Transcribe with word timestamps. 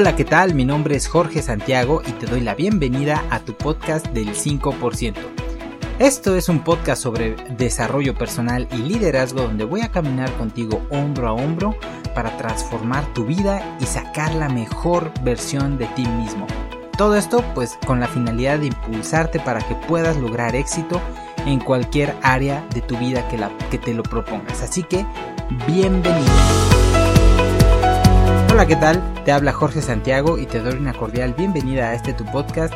Hola, 0.00 0.14
¿qué 0.14 0.24
tal? 0.24 0.54
Mi 0.54 0.64
nombre 0.64 0.94
es 0.94 1.08
Jorge 1.08 1.42
Santiago 1.42 2.02
y 2.06 2.12
te 2.12 2.26
doy 2.26 2.40
la 2.40 2.54
bienvenida 2.54 3.24
a 3.30 3.40
tu 3.40 3.54
podcast 3.54 4.06
del 4.06 4.28
5%. 4.28 5.16
Esto 5.98 6.36
es 6.36 6.48
un 6.48 6.62
podcast 6.62 7.02
sobre 7.02 7.34
desarrollo 7.56 8.14
personal 8.14 8.68
y 8.70 8.76
liderazgo 8.76 9.42
donde 9.42 9.64
voy 9.64 9.80
a 9.80 9.90
caminar 9.90 10.32
contigo 10.34 10.86
hombro 10.90 11.26
a 11.26 11.32
hombro 11.32 11.74
para 12.14 12.36
transformar 12.36 13.12
tu 13.12 13.26
vida 13.26 13.76
y 13.80 13.86
sacar 13.86 14.32
la 14.36 14.48
mejor 14.48 15.10
versión 15.24 15.78
de 15.78 15.86
ti 15.86 16.06
mismo. 16.06 16.46
Todo 16.96 17.16
esto 17.16 17.42
pues 17.56 17.76
con 17.84 17.98
la 17.98 18.06
finalidad 18.06 18.60
de 18.60 18.66
impulsarte 18.66 19.40
para 19.40 19.66
que 19.66 19.74
puedas 19.74 20.16
lograr 20.16 20.54
éxito 20.54 21.00
en 21.44 21.58
cualquier 21.58 22.14
área 22.22 22.64
de 22.72 22.82
tu 22.82 22.96
vida 22.98 23.26
que, 23.26 23.36
la, 23.36 23.50
que 23.68 23.78
te 23.78 23.94
lo 23.94 24.04
propongas. 24.04 24.62
Así 24.62 24.84
que, 24.84 25.04
bienvenido. 25.66 26.87
Hola, 28.58 28.66
¿qué 28.66 28.74
tal? 28.74 29.14
Te 29.24 29.30
habla 29.30 29.52
Jorge 29.52 29.80
Santiago 29.80 30.36
y 30.36 30.44
te 30.44 30.58
doy 30.58 30.74
una 30.74 30.92
cordial 30.92 31.32
bienvenida 31.32 31.90
a 31.90 31.94
este 31.94 32.12
tu 32.12 32.24
podcast 32.24 32.74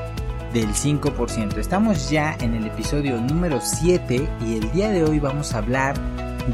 del 0.53 0.69
5%. 0.69 1.59
Estamos 1.59 2.09
ya 2.09 2.37
en 2.39 2.55
el 2.55 2.69
episodio 2.69 3.21
número 3.21 3.59
7 3.61 4.29
y 4.47 4.59
el 4.59 4.71
día 4.71 4.91
de 4.91 5.03
hoy 5.03 5.19
vamos 5.19 5.53
a 5.53 5.59
hablar 5.59 5.97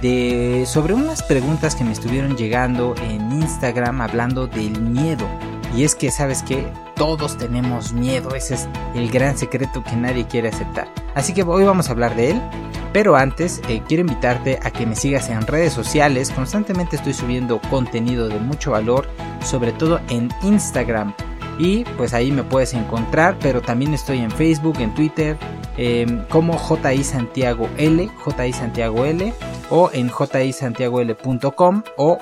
de 0.00 0.64
sobre 0.66 0.94
unas 0.94 1.22
preguntas 1.22 1.74
que 1.74 1.84
me 1.84 1.92
estuvieron 1.92 2.38
llegando 2.38 2.94
en 3.02 3.30
Instagram 3.32 4.00
hablando 4.00 4.46
del 4.46 4.80
miedo. 4.80 5.28
Y 5.76 5.84
es 5.84 5.94
que 5.94 6.10
sabes 6.10 6.42
que 6.42 6.66
todos 6.96 7.36
tenemos 7.36 7.92
miedo, 7.92 8.34
ese 8.34 8.54
es 8.54 8.68
el 8.94 9.10
gran 9.10 9.36
secreto 9.36 9.84
que 9.84 9.96
nadie 9.96 10.26
quiere 10.26 10.48
aceptar. 10.48 10.88
Así 11.14 11.32
que 11.32 11.42
hoy 11.42 11.64
vamos 11.64 11.88
a 11.88 11.92
hablar 11.92 12.16
de 12.16 12.30
él. 12.32 12.42
Pero 12.90 13.16
antes 13.16 13.60
eh, 13.68 13.82
quiero 13.86 14.00
invitarte 14.00 14.58
a 14.62 14.70
que 14.70 14.86
me 14.86 14.96
sigas 14.96 15.28
en 15.28 15.46
redes 15.46 15.74
sociales. 15.74 16.30
Constantemente 16.30 16.96
estoy 16.96 17.12
subiendo 17.12 17.60
contenido 17.68 18.28
de 18.28 18.40
mucho 18.40 18.70
valor, 18.70 19.06
sobre 19.42 19.72
todo 19.72 20.00
en 20.08 20.30
Instagram 20.42 21.12
y 21.58 21.84
pues 21.96 22.14
ahí 22.14 22.30
me 22.30 22.44
puedes 22.44 22.72
encontrar, 22.72 23.36
pero 23.40 23.60
también 23.60 23.92
estoy 23.92 24.18
en 24.18 24.30
Facebook, 24.30 24.78
en 24.78 24.94
Twitter, 24.94 25.36
em, 25.76 26.24
como 26.28 26.56
JI 26.56 27.02
Santiago 27.02 27.68
L, 27.76 28.08
Santiago 28.52 29.04
L, 29.04 29.34
o 29.70 29.90
en 29.92 30.10
jisantiagol.com 30.10 31.82
o 31.96 32.18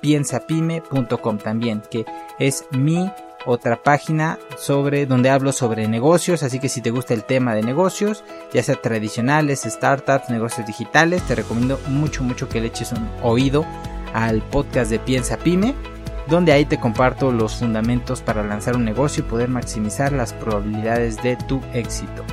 piensapime.com 0.00 1.38
también, 1.38 1.82
que 1.90 2.04
es 2.40 2.64
mi 2.72 3.10
otra 3.46 3.82
página 3.82 4.38
sobre 4.58 5.06
donde 5.06 5.30
hablo 5.30 5.52
sobre 5.52 5.86
negocios, 5.86 6.42
así 6.42 6.58
que 6.58 6.68
si 6.68 6.82
te 6.82 6.90
gusta 6.90 7.14
el 7.14 7.24
tema 7.24 7.54
de 7.54 7.62
negocios, 7.62 8.24
ya 8.52 8.62
sea 8.62 8.74
tradicionales, 8.74 9.62
startups, 9.62 10.28
negocios 10.28 10.66
digitales, 10.66 11.22
te 11.22 11.36
recomiendo 11.36 11.80
mucho 11.86 12.24
mucho 12.24 12.48
que 12.48 12.60
le 12.60 12.66
eches 12.66 12.92
un 12.92 13.08
oído 13.22 13.64
al 14.12 14.42
podcast 14.42 14.90
de 14.90 14.98
Piensa 14.98 15.36
Pyme 15.36 15.74
donde 16.30 16.52
ahí 16.52 16.64
te 16.64 16.78
comparto 16.78 17.32
los 17.32 17.56
fundamentos 17.56 18.22
para 18.22 18.44
lanzar 18.44 18.76
un 18.76 18.84
negocio 18.84 19.24
y 19.24 19.28
poder 19.28 19.48
maximizar 19.48 20.12
las 20.12 20.32
probabilidades 20.32 21.20
de 21.22 21.36
tu 21.36 21.60
éxito. 21.74 22.24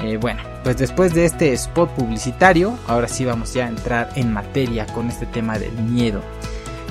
Eh, 0.00 0.16
bueno, 0.18 0.40
pues 0.62 0.76
después 0.76 1.14
de 1.14 1.24
este 1.24 1.52
spot 1.52 1.90
publicitario, 1.90 2.78
ahora 2.86 3.08
sí 3.08 3.24
vamos 3.24 3.52
ya 3.52 3.66
a 3.66 3.68
entrar 3.68 4.08
en 4.14 4.32
materia 4.32 4.86
con 4.86 5.08
este 5.08 5.26
tema 5.26 5.58
del 5.58 5.72
miedo. 5.72 6.22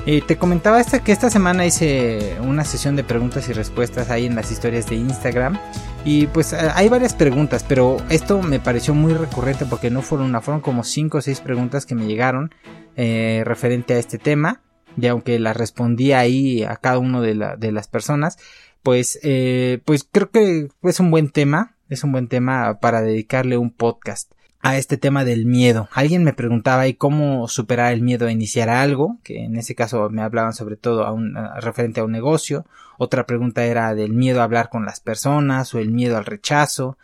Eh, 0.06 0.22
te 0.26 0.36
comentaba 0.36 0.80
esta, 0.80 1.02
que 1.02 1.12
esta 1.12 1.30
semana 1.30 1.64
hice 1.64 2.36
una 2.42 2.64
sesión 2.64 2.94
de 2.94 3.04
preguntas 3.04 3.48
y 3.48 3.52
respuestas 3.52 4.10
ahí 4.10 4.26
en 4.26 4.34
las 4.34 4.52
historias 4.52 4.88
de 4.88 4.96
Instagram. 4.96 5.58
Y 6.04 6.26
pues 6.26 6.52
eh, 6.52 6.58
hay 6.74 6.88
varias 6.88 7.14
preguntas, 7.14 7.64
pero 7.66 7.96
esto 8.10 8.42
me 8.42 8.60
pareció 8.60 8.94
muy 8.94 9.14
recurrente 9.14 9.64
porque 9.64 9.90
no 9.90 10.02
fueron 10.02 10.28
una, 10.28 10.40
fueron 10.40 10.60
como 10.60 10.84
5 10.84 11.18
o 11.18 11.20
6 11.20 11.40
preguntas 11.40 11.86
que 11.86 11.94
me 11.94 12.06
llegaron 12.06 12.54
referente 12.96 13.94
a 13.94 13.98
este 13.98 14.18
tema 14.18 14.60
y 14.96 15.06
aunque 15.06 15.38
la 15.38 15.52
respondí 15.52 16.12
ahí 16.12 16.62
a 16.62 16.76
cada 16.76 16.98
uno 16.98 17.20
de, 17.20 17.34
las 17.34 17.88
personas, 17.88 18.38
pues, 18.82 19.18
eh, 19.22 19.80
pues 19.84 20.08
creo 20.10 20.30
que 20.30 20.68
es 20.82 21.00
un 21.00 21.10
buen 21.10 21.30
tema, 21.30 21.76
es 21.88 22.04
un 22.04 22.12
buen 22.12 22.28
tema 22.28 22.78
para 22.80 23.02
dedicarle 23.02 23.56
un 23.56 23.70
podcast 23.70 24.32
a 24.64 24.78
este 24.78 24.96
tema 24.96 25.26
del 25.26 25.44
miedo. 25.44 25.90
Alguien 25.92 26.24
me 26.24 26.32
preguntaba 26.32 26.82
ahí 26.82 26.94
cómo 26.94 27.48
superar 27.48 27.92
el 27.92 28.00
miedo 28.00 28.26
a 28.26 28.32
iniciar 28.32 28.70
algo, 28.70 29.18
que 29.22 29.44
en 29.44 29.56
ese 29.56 29.74
caso 29.74 30.08
me 30.08 30.22
hablaban 30.22 30.54
sobre 30.54 30.76
todo 30.76 31.04
a 31.04 31.12
un, 31.12 31.36
referente 31.60 32.00
a 32.00 32.04
un 32.04 32.12
negocio. 32.12 32.64
Otra 32.96 33.26
pregunta 33.26 33.66
era 33.66 33.94
del 33.94 34.14
miedo 34.14 34.40
a 34.40 34.44
hablar 34.44 34.70
con 34.70 34.86
las 34.86 35.00
personas 35.00 35.74
o 35.74 35.80
el 35.80 35.90
miedo 35.90 36.16
al 36.16 36.24
rechazo. 36.24 36.96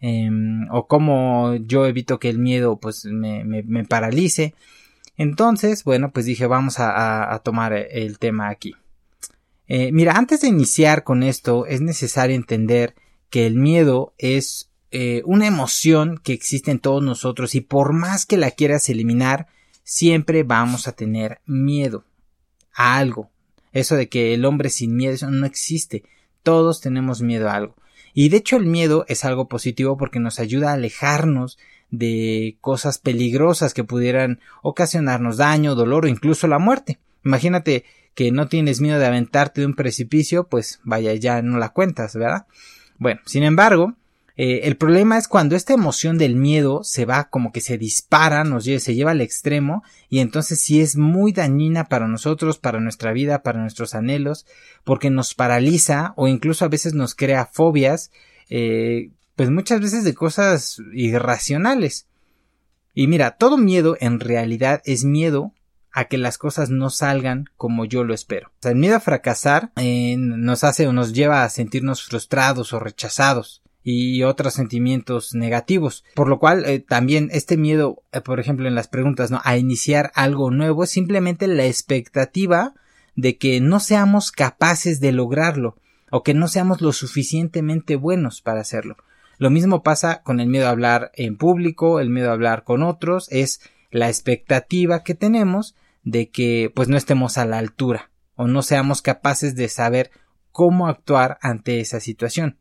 Em, 0.00 0.66
o 0.70 0.86
cómo 0.86 1.54
yo 1.56 1.84
evito 1.84 2.18
que 2.18 2.30
el 2.30 2.38
miedo 2.38 2.78
pues 2.78 3.04
me, 3.04 3.44
me, 3.44 3.62
me 3.62 3.84
paralice. 3.84 4.54
Entonces, 5.18 5.84
bueno, 5.84 6.10
pues 6.10 6.24
dije, 6.24 6.46
vamos 6.46 6.76
a, 6.78 7.38
tomar 7.44 7.74
el 7.74 8.18
tema 8.18 8.48
aquí. 8.48 8.74
Eh, 9.68 9.92
mira, 9.92 10.14
antes 10.14 10.40
de 10.40 10.48
iniciar 10.48 11.04
con 11.04 11.22
esto, 11.22 11.66
es 11.66 11.82
necesario 11.82 12.34
entender 12.34 12.94
que 13.28 13.46
el 13.46 13.56
miedo 13.56 14.14
es 14.16 14.70
eh, 14.96 15.22
una 15.24 15.48
emoción 15.48 16.20
que 16.22 16.32
existe 16.32 16.70
en 16.70 16.78
todos 16.78 17.02
nosotros 17.02 17.56
y 17.56 17.60
por 17.60 17.92
más 17.92 18.26
que 18.26 18.36
la 18.36 18.52
quieras 18.52 18.88
eliminar, 18.88 19.48
siempre 19.82 20.44
vamos 20.44 20.86
a 20.86 20.92
tener 20.92 21.40
miedo 21.46 22.04
a 22.72 22.96
algo. 22.96 23.28
Eso 23.72 23.96
de 23.96 24.08
que 24.08 24.34
el 24.34 24.44
hombre 24.44 24.70
sin 24.70 24.94
miedo 24.94 25.12
eso 25.12 25.28
no 25.32 25.46
existe. 25.46 26.04
Todos 26.44 26.80
tenemos 26.80 27.22
miedo 27.22 27.50
a 27.50 27.54
algo. 27.54 27.74
Y 28.12 28.28
de 28.28 28.36
hecho 28.36 28.56
el 28.56 28.66
miedo 28.66 29.04
es 29.08 29.24
algo 29.24 29.48
positivo 29.48 29.96
porque 29.96 30.20
nos 30.20 30.38
ayuda 30.38 30.70
a 30.70 30.74
alejarnos 30.74 31.58
de 31.90 32.56
cosas 32.60 32.98
peligrosas 32.98 33.74
que 33.74 33.82
pudieran 33.82 34.38
ocasionarnos 34.62 35.38
daño, 35.38 35.74
dolor 35.74 36.04
o 36.04 36.08
incluso 36.08 36.46
la 36.46 36.60
muerte. 36.60 37.00
Imagínate 37.24 37.84
que 38.14 38.30
no 38.30 38.46
tienes 38.46 38.80
miedo 38.80 39.00
de 39.00 39.06
aventarte 39.06 39.60
de 39.60 39.66
un 39.66 39.74
precipicio, 39.74 40.46
pues 40.46 40.78
vaya, 40.84 41.12
ya 41.14 41.42
no 41.42 41.58
la 41.58 41.70
cuentas, 41.70 42.14
¿verdad? 42.14 42.46
Bueno, 42.96 43.22
sin 43.26 43.42
embargo, 43.42 43.96
eh, 44.36 44.62
el 44.64 44.76
problema 44.76 45.16
es 45.16 45.28
cuando 45.28 45.54
esta 45.54 45.74
emoción 45.74 46.18
del 46.18 46.34
miedo 46.34 46.82
se 46.82 47.04
va 47.04 47.24
como 47.30 47.52
que 47.52 47.60
se 47.60 47.78
dispara, 47.78 48.42
nos 48.42 48.64
lleva, 48.64 48.80
se 48.80 48.94
lleva 48.96 49.12
al 49.12 49.20
extremo 49.20 49.84
y 50.08 50.18
entonces 50.18 50.60
sí 50.60 50.80
es 50.80 50.96
muy 50.96 51.32
dañina 51.32 51.84
para 51.84 52.08
nosotros, 52.08 52.58
para 52.58 52.80
nuestra 52.80 53.12
vida, 53.12 53.42
para 53.42 53.60
nuestros 53.60 53.94
anhelos, 53.94 54.44
porque 54.82 55.10
nos 55.10 55.34
paraliza 55.34 56.14
o 56.16 56.26
incluso 56.26 56.64
a 56.64 56.68
veces 56.68 56.94
nos 56.94 57.14
crea 57.14 57.46
fobias 57.46 58.10
eh, 58.50 59.10
pues 59.36 59.50
muchas 59.50 59.80
veces 59.80 60.02
de 60.02 60.14
cosas 60.14 60.78
irracionales. 60.92 62.06
Y 62.92 63.06
mira, 63.06 63.32
todo 63.32 63.56
miedo 63.56 63.96
en 64.00 64.18
realidad 64.18 64.82
es 64.84 65.04
miedo 65.04 65.52
a 65.92 66.06
que 66.06 66.18
las 66.18 66.38
cosas 66.38 66.70
no 66.70 66.90
salgan 66.90 67.44
como 67.56 67.84
yo 67.84 68.02
lo 68.02 68.14
espero. 68.14 68.48
O 68.48 68.62
sea, 68.62 68.72
el 68.72 68.78
miedo 68.78 68.96
a 68.96 69.00
fracasar 69.00 69.70
eh, 69.76 70.16
nos 70.18 70.64
hace 70.64 70.88
o 70.88 70.92
nos 70.92 71.12
lleva 71.12 71.44
a 71.44 71.48
sentirnos 71.50 72.04
frustrados 72.04 72.72
o 72.72 72.80
rechazados 72.80 73.63
y 73.84 74.22
otros 74.22 74.54
sentimientos 74.54 75.34
negativos. 75.34 76.04
Por 76.14 76.28
lo 76.28 76.38
cual, 76.38 76.64
eh, 76.64 76.80
también 76.80 77.28
este 77.32 77.58
miedo, 77.58 78.02
eh, 78.12 78.22
por 78.22 78.40
ejemplo, 78.40 78.66
en 78.66 78.74
las 78.74 78.88
preguntas, 78.88 79.30
¿no? 79.30 79.40
A 79.44 79.58
iniciar 79.58 80.10
algo 80.14 80.50
nuevo 80.50 80.84
es 80.84 80.90
simplemente 80.90 81.46
la 81.46 81.66
expectativa 81.66 82.74
de 83.14 83.36
que 83.36 83.60
no 83.60 83.78
seamos 83.78 84.32
capaces 84.32 85.00
de 85.00 85.12
lograrlo 85.12 85.76
o 86.10 86.22
que 86.22 86.34
no 86.34 86.48
seamos 86.48 86.80
lo 86.80 86.92
suficientemente 86.92 87.96
buenos 87.96 88.40
para 88.40 88.60
hacerlo. 88.60 88.96
Lo 89.38 89.50
mismo 89.50 89.82
pasa 89.82 90.22
con 90.22 90.40
el 90.40 90.48
miedo 90.48 90.66
a 90.66 90.70
hablar 90.70 91.10
en 91.14 91.36
público, 91.36 92.00
el 92.00 92.08
miedo 92.08 92.30
a 92.30 92.34
hablar 92.34 92.64
con 92.64 92.82
otros, 92.82 93.28
es 93.30 93.60
la 93.90 94.08
expectativa 94.08 95.02
que 95.02 95.14
tenemos 95.14 95.74
de 96.02 96.30
que 96.30 96.72
pues 96.74 96.88
no 96.88 96.96
estemos 96.96 97.36
a 97.36 97.44
la 97.44 97.58
altura 97.58 98.10
o 98.36 98.46
no 98.46 98.62
seamos 98.62 99.02
capaces 99.02 99.54
de 99.56 99.68
saber 99.68 100.10
cómo 100.52 100.86
actuar 100.86 101.38
ante 101.42 101.80
esa 101.80 102.00
situación. 102.00 102.58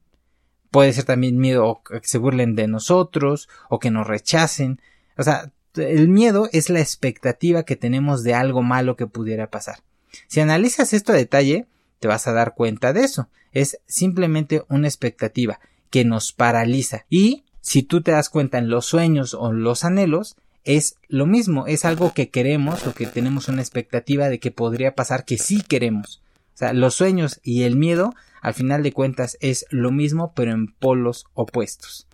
Puede 0.74 0.92
ser 0.92 1.04
también 1.04 1.38
miedo 1.38 1.84
a 1.94 2.02
que 2.02 2.08
se 2.08 2.18
burlen 2.18 2.56
de 2.56 2.68
nosotros 2.68 3.48
o 3.70 3.78
que 3.78 3.92
nos 3.92 4.08
rechacen. 4.08 4.82
O 5.20 5.22
sea, 5.22 5.52
el 5.76 6.08
miedo 6.10 6.50
es 6.52 6.72
la 6.72 6.80
expectativa 6.80 7.62
que 7.62 7.76
tenemos 7.76 8.24
de 8.24 8.34
algo 8.34 8.64
malo 8.64 8.96
que 8.96 9.06
pudiera 9.06 9.52
pasar. 9.52 9.84
Si 10.26 10.40
analizas 10.40 10.94
esto 10.94 11.12
a 11.12 11.16
detalle, 11.16 11.68
te 12.00 12.08
vas 12.08 12.26
a 12.26 12.34
dar 12.34 12.56
cuenta 12.56 12.92
de 12.92 13.02
eso. 13.02 13.30
Es 13.52 13.82
simplemente 13.86 14.64
una 14.68 14.88
expectativa 14.88 15.60
que 15.92 16.06
nos 16.06 16.34
paraliza. 16.34 17.06
Y 17.08 17.44
si 17.62 17.84
tú 17.84 18.02
te 18.02 18.10
das 18.10 18.32
cuenta 18.32 18.58
en 18.58 18.68
los 18.68 18.88
sueños 18.88 19.36
o 19.36 19.54
los 19.54 19.84
anhelos, 19.84 20.38
es 20.64 20.96
lo 21.08 21.28
mismo, 21.28 21.68
es 21.68 21.86
algo 21.86 22.16
que 22.16 22.30
queremos 22.30 22.88
o 22.88 22.96
que 22.96 23.06
tenemos 23.06 23.48
una 23.48 23.62
expectativa 23.62 24.28
de 24.28 24.40
que 24.40 24.50
podría 24.50 24.96
pasar 24.96 25.24
que 25.24 25.38
sí 25.38 25.62
queremos. 25.62 26.24
O 26.56 26.58
sea, 26.58 26.74
los 26.74 26.96
sueños 26.96 27.40
y 27.44 27.62
el 27.62 27.76
miedo, 27.76 28.16
al 28.44 28.54
final 28.54 28.84
de 28.84 28.92
cuentas, 28.92 29.38
es 29.40 29.66
lo 29.70 29.90
mismo, 29.90 30.34
pero 30.36 30.52
en 30.52 30.68
polos 30.68 31.26
opuestos. 31.34 32.08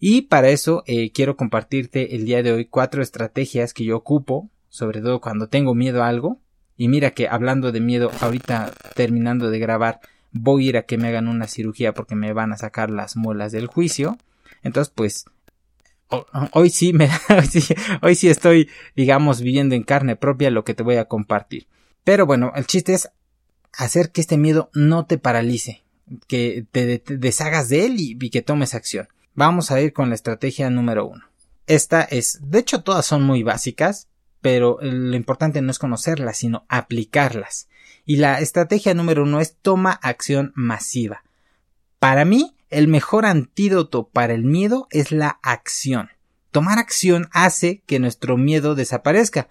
Y 0.00 0.22
para 0.22 0.48
eso 0.48 0.82
eh, 0.86 1.12
quiero 1.12 1.36
compartirte 1.36 2.16
el 2.16 2.24
día 2.24 2.42
de 2.42 2.50
hoy 2.50 2.64
cuatro 2.64 3.00
estrategias 3.00 3.72
que 3.72 3.84
yo 3.84 3.96
ocupo, 3.96 4.50
sobre 4.70 5.00
todo 5.00 5.20
cuando 5.20 5.48
tengo 5.48 5.76
miedo 5.76 6.02
a 6.02 6.08
algo. 6.08 6.40
Y 6.76 6.88
mira 6.88 7.12
que 7.12 7.28
hablando 7.28 7.70
de 7.70 7.78
miedo, 7.78 8.10
ahorita 8.20 8.72
terminando 8.96 9.48
de 9.48 9.60
grabar, 9.60 10.00
voy 10.32 10.66
a 10.66 10.68
ir 10.70 10.76
a 10.78 10.82
que 10.82 10.98
me 10.98 11.06
hagan 11.06 11.28
una 11.28 11.46
cirugía 11.46 11.94
porque 11.94 12.16
me 12.16 12.32
van 12.32 12.52
a 12.52 12.58
sacar 12.58 12.90
las 12.90 13.16
muelas 13.16 13.52
del 13.52 13.68
juicio. 13.68 14.18
Entonces, 14.64 14.92
pues, 14.96 15.26
hoy 16.54 16.70
sí 16.70 16.92
me, 16.92 17.08
hoy 17.38 17.46
sí, 17.46 17.74
hoy 18.02 18.16
sí 18.16 18.28
estoy, 18.28 18.68
digamos, 18.96 19.42
viviendo 19.42 19.76
en 19.76 19.84
carne 19.84 20.16
propia 20.16 20.50
lo 20.50 20.64
que 20.64 20.74
te 20.74 20.82
voy 20.82 20.96
a 20.96 21.04
compartir. 21.04 21.68
Pero 22.02 22.26
bueno, 22.26 22.52
el 22.56 22.66
chiste 22.66 22.94
es 22.94 23.10
hacer 23.76 24.10
que 24.10 24.20
este 24.20 24.36
miedo 24.36 24.70
no 24.74 25.06
te 25.06 25.18
paralice, 25.18 25.84
que 26.26 26.66
te, 26.72 27.02
deshagas 27.06 27.68
de 27.68 27.86
él 27.86 28.00
y, 28.00 28.18
y 28.20 28.30
que 28.30 28.42
tomes 28.42 28.74
acción. 28.74 29.08
Vamos 29.34 29.70
a 29.70 29.80
ir 29.80 29.92
con 29.92 30.08
la 30.08 30.14
estrategia 30.14 30.70
número 30.70 31.06
uno. 31.06 31.24
Esta 31.66 32.02
es, 32.02 32.38
de 32.42 32.60
hecho 32.60 32.82
todas 32.82 33.06
son 33.06 33.22
muy 33.22 33.42
básicas, 33.42 34.08
pero 34.40 34.78
lo 34.80 35.16
importante 35.16 35.60
no 35.60 35.70
es 35.70 35.78
conocerlas, 35.78 36.38
sino 36.38 36.64
aplicarlas. 36.68 37.68
Y 38.04 38.16
la 38.16 38.40
estrategia 38.40 38.94
número 38.94 39.24
uno 39.24 39.40
es 39.40 39.56
toma 39.60 39.90
acción 39.90 40.52
masiva. 40.54 41.24
Para 41.98 42.24
mí, 42.24 42.54
el 42.70 42.88
mejor 42.88 43.26
antídoto 43.26 44.08
para 44.08 44.34
el 44.34 44.44
miedo 44.44 44.86
es 44.90 45.10
la 45.10 45.40
acción. 45.42 46.10
Tomar 46.52 46.78
acción 46.78 47.28
hace 47.32 47.82
que 47.86 47.98
nuestro 47.98 48.36
miedo 48.36 48.74
desaparezca, 48.74 49.48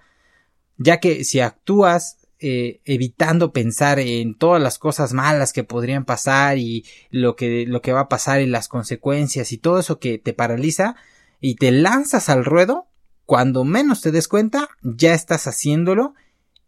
ya 0.78 1.00
que 1.00 1.24
si 1.24 1.42
actúas 1.42 2.18
eh, 2.48 2.80
evitando 2.86 3.52
pensar 3.52 3.98
en 3.98 4.36
todas 4.36 4.62
las 4.62 4.78
cosas 4.78 5.14
malas 5.14 5.52
que 5.52 5.64
podrían 5.64 6.06
pasar 6.06 6.60
y 6.60 6.86
lo 7.10 7.36
que, 7.36 7.66
lo 7.66 7.82
que 7.82 7.92
va 7.92 8.02
a 8.02 8.08
pasar 8.08 8.40
y 8.40 8.46
las 8.46 8.68
consecuencias 8.68 9.52
y 9.52 9.58
todo 9.58 9.80
eso 9.80 9.98
que 9.98 10.20
te 10.20 10.32
paraliza 10.34 10.96
y 11.42 11.56
te 11.56 11.72
lanzas 11.72 12.30
al 12.30 12.46
ruedo, 12.46 12.86
cuando 13.26 13.64
menos 13.64 14.02
te 14.02 14.12
des 14.12 14.28
cuenta, 14.28 14.70
ya 14.84 15.16
estás 15.16 15.48
haciéndolo 15.48 16.14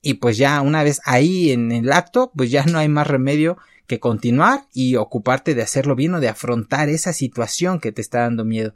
y 0.01 0.15
pues 0.15 0.37
ya 0.37 0.61
una 0.61 0.81
vez 0.81 0.99
ahí 1.05 1.51
en 1.51 1.71
el 1.71 1.91
acto, 1.91 2.31
pues 2.35 2.49
ya 2.49 2.65
no 2.65 2.79
hay 2.79 2.87
más 2.87 3.05
remedio 3.05 3.59
que 3.85 3.99
continuar 3.99 4.65
y 4.73 4.95
ocuparte 4.95 5.53
de 5.53 5.61
hacerlo 5.61 5.95
bien 5.95 6.15
o 6.15 6.19
de 6.19 6.29
afrontar 6.29 6.89
esa 6.89 7.13
situación 7.13 7.79
que 7.79 7.91
te 7.91 8.01
está 8.01 8.21
dando 8.21 8.45
miedo. 8.45 8.73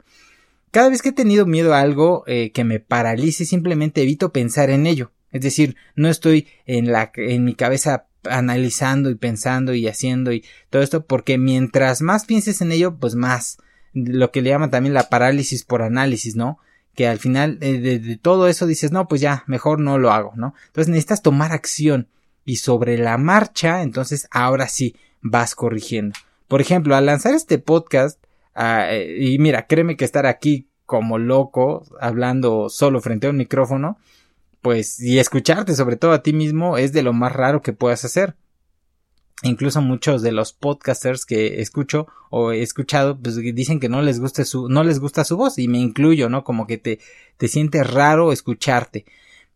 Cada 0.70 0.88
vez 0.88 1.02
que 1.02 1.08
he 1.08 1.12
tenido 1.12 1.46
miedo 1.46 1.74
a 1.74 1.80
algo 1.80 2.22
eh, 2.28 2.52
que 2.52 2.62
me 2.62 2.78
paralice, 2.78 3.44
simplemente 3.44 4.02
evito 4.02 4.32
pensar 4.32 4.70
en 4.70 4.86
ello. 4.86 5.10
Es 5.32 5.42
decir, 5.42 5.76
no 5.96 6.08
estoy 6.08 6.46
en 6.66 6.92
la, 6.92 7.10
en 7.16 7.44
mi 7.44 7.54
cabeza 7.54 8.06
analizando 8.24 9.10
y 9.10 9.16
pensando 9.16 9.74
y 9.74 9.88
haciendo 9.88 10.32
y 10.32 10.44
todo 10.70 10.82
esto 10.82 11.06
porque 11.06 11.38
mientras 11.38 12.02
más 12.02 12.24
pienses 12.24 12.60
en 12.60 12.70
ello, 12.72 12.96
pues 12.96 13.14
más 13.14 13.58
lo 13.94 14.30
que 14.30 14.42
le 14.42 14.50
llaman 14.50 14.70
también 14.70 14.94
la 14.94 15.08
parálisis 15.08 15.64
por 15.64 15.82
análisis, 15.82 16.36
¿no? 16.36 16.58
Que 16.94 17.08
al 17.08 17.18
final 17.18 17.58
eh, 17.60 17.78
de, 17.78 17.98
de, 17.98 18.16
todo 18.16 18.48
eso 18.48 18.66
dices, 18.66 18.92
no, 18.92 19.08
pues 19.08 19.20
ya, 19.20 19.44
mejor 19.46 19.80
no 19.80 19.98
lo 19.98 20.12
hago, 20.12 20.32
¿no? 20.36 20.54
Entonces 20.66 20.88
necesitas 20.88 21.22
tomar 21.22 21.52
acción 21.52 22.08
y 22.44 22.56
sobre 22.56 22.98
la 22.98 23.18
marcha, 23.18 23.82
entonces 23.82 24.28
ahora 24.30 24.68
sí 24.68 24.96
vas 25.20 25.54
corrigiendo. 25.54 26.14
Por 26.48 26.60
ejemplo, 26.60 26.96
al 26.96 27.06
lanzar 27.06 27.34
este 27.34 27.58
podcast, 27.58 28.22
eh, 28.56 29.16
y 29.20 29.38
mira, 29.38 29.66
créeme 29.66 29.96
que 29.96 30.04
estar 30.04 30.26
aquí 30.26 30.68
como 30.84 31.18
loco, 31.18 31.86
hablando 32.00 32.68
solo 32.68 33.00
frente 33.00 33.26
a 33.26 33.30
un 33.30 33.36
micrófono, 33.36 33.98
pues, 34.62 35.00
y 35.00 35.18
escucharte 35.18 35.74
sobre 35.74 35.96
todo 35.96 36.12
a 36.12 36.22
ti 36.22 36.32
mismo 36.32 36.78
es 36.78 36.92
de 36.92 37.02
lo 37.02 37.12
más 37.12 37.32
raro 37.32 37.62
que 37.62 37.72
puedas 37.72 38.04
hacer. 38.04 38.36
Incluso 39.42 39.82
muchos 39.82 40.22
de 40.22 40.30
los 40.30 40.52
podcasters 40.52 41.26
que 41.26 41.60
escucho 41.60 42.06
o 42.30 42.52
he 42.52 42.62
escuchado, 42.62 43.20
pues 43.20 43.36
dicen 43.36 43.80
que 43.80 43.88
no 43.88 44.00
les 44.00 44.20
gusta 44.20 44.44
su, 44.44 44.68
no 44.68 44.84
les 44.84 45.00
gusta 45.00 45.24
su 45.24 45.36
voz 45.36 45.58
y 45.58 45.66
me 45.66 45.78
incluyo, 45.78 46.28
¿no? 46.28 46.44
Como 46.44 46.66
que 46.68 46.78
te, 46.78 47.00
te 47.36 47.48
sientes 47.48 47.90
raro 47.90 48.32
escucharte. 48.32 49.04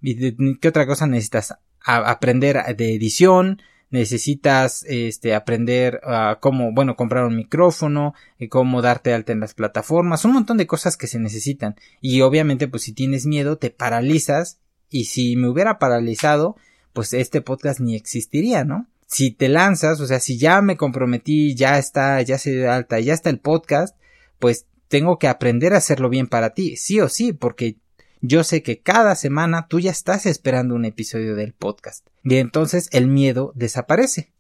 ¿Y 0.02 0.56
qué 0.58 0.68
otra 0.68 0.86
cosa 0.86 1.06
necesitas? 1.06 1.54
aprender 1.86 2.76
de 2.76 2.94
edición, 2.94 3.62
necesitas 3.90 4.84
este 4.88 5.34
aprender 5.34 6.00
a 6.04 6.38
cómo 6.40 6.72
bueno 6.72 6.96
comprar 6.96 7.24
un 7.24 7.36
micrófono 7.36 8.14
y 8.38 8.48
cómo 8.48 8.82
darte 8.82 9.14
alta 9.14 9.32
en 9.32 9.38
las 9.38 9.54
plataformas 9.54 10.24
un 10.24 10.32
montón 10.32 10.56
de 10.56 10.66
cosas 10.66 10.96
que 10.96 11.06
se 11.06 11.20
necesitan 11.20 11.76
y 12.00 12.20
obviamente 12.22 12.66
pues 12.66 12.82
si 12.82 12.92
tienes 12.92 13.26
miedo 13.26 13.58
te 13.58 13.70
paralizas 13.70 14.58
y 14.90 15.04
si 15.04 15.36
me 15.36 15.48
hubiera 15.48 15.78
paralizado 15.78 16.56
pues 16.92 17.12
este 17.12 17.40
podcast 17.40 17.80
ni 17.80 17.94
existiría 17.94 18.64
no 18.64 18.86
si 19.06 19.30
te 19.30 19.48
lanzas 19.48 20.00
o 20.00 20.06
sea 20.06 20.20
si 20.20 20.38
ya 20.38 20.60
me 20.62 20.76
comprometí 20.76 21.54
ya 21.54 21.78
está 21.78 22.20
ya 22.22 22.38
se 22.38 22.56
da 22.56 22.76
alta 22.76 23.00
ya 23.00 23.14
está 23.14 23.30
el 23.30 23.38
podcast 23.38 23.96
pues 24.38 24.66
tengo 24.88 25.18
que 25.18 25.28
aprender 25.28 25.74
a 25.74 25.78
hacerlo 25.78 26.08
bien 26.08 26.26
para 26.26 26.50
ti 26.50 26.76
sí 26.76 27.00
o 27.00 27.08
sí 27.08 27.32
porque 27.32 27.76
yo 28.22 28.44
sé 28.44 28.62
que 28.62 28.80
cada 28.80 29.14
semana 29.14 29.68
tú 29.68 29.78
ya 29.78 29.90
estás 29.90 30.26
esperando 30.26 30.74
un 30.74 30.84
episodio 30.84 31.36
del 31.36 31.52
podcast 31.52 32.06
y 32.24 32.36
entonces 32.36 32.88
el 32.92 33.06
miedo 33.06 33.52
desaparece. 33.54 34.32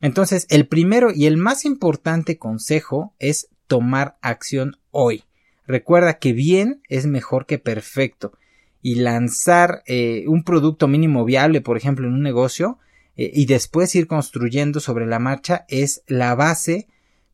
Entonces 0.00 0.46
el 0.50 0.66
primero 0.66 1.10
y 1.14 1.26
el 1.26 1.36
más 1.36 1.64
importante 1.64 2.36
consejo 2.36 3.14
es 3.18 3.48
tomar 3.66 4.18
acción 4.22 4.76
hoy. 4.90 5.24
Recuerda 5.66 6.18
que 6.18 6.32
bien 6.32 6.82
es 6.88 7.06
mejor 7.06 7.46
que 7.46 7.58
perfecto 7.58 8.32
y 8.82 8.96
lanzar 8.96 9.82
eh, 9.86 10.24
un 10.26 10.42
producto 10.42 10.88
mínimo 10.88 11.24
viable, 11.24 11.60
por 11.60 11.76
ejemplo, 11.76 12.06
en 12.06 12.14
un 12.14 12.22
negocio, 12.22 12.78
eh, 13.16 13.30
y 13.34 13.46
después 13.46 13.94
ir 13.94 14.06
construyendo 14.06 14.80
sobre 14.80 15.06
la 15.06 15.18
marcha 15.18 15.64
es 15.68 16.02
la 16.06 16.34
base 16.34 16.88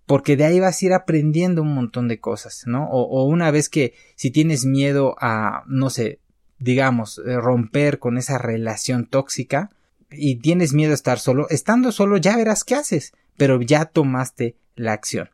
porque 0.07 0.37
de 0.37 0.45
ahí 0.45 0.61
vas 0.61 0.81
a 0.81 0.87
ir 0.87 0.93
aprendiendo 0.93 1.63
un 1.63 1.75
montón 1.75 2.07
de 2.09 2.21
cosas, 2.21 2.63
¿no? 2.67 2.89
O, 2.89 3.25
una 3.25 3.51
vez 3.51 3.69
que 3.69 3.95
si 4.15 4.31
tienes 4.31 4.65
miedo 4.65 5.17
a, 5.21 5.65
no 5.67 5.91
sé, 5.91 6.21
digamos, 6.59 7.19
eh, 7.19 7.37
romper 7.37 7.99
con 7.99 8.17
esa 8.17 8.39
relación 8.39 9.07
tóxica 9.07 9.71
y 10.11 10.37
tienes 10.37 10.73
miedo 10.73 10.93
a 10.93 10.95
estar 10.95 11.19
solo, 11.19 11.49
estando 11.51 11.91
solo 11.91 12.17
ya 12.19 12.37
verás 12.37 12.63
qué 12.63 12.77
haces, 12.77 13.13
pero 13.37 13.61
ya 13.61 13.87
tomaste 13.87 14.55
la 14.77 14.93
acción. 14.93 15.29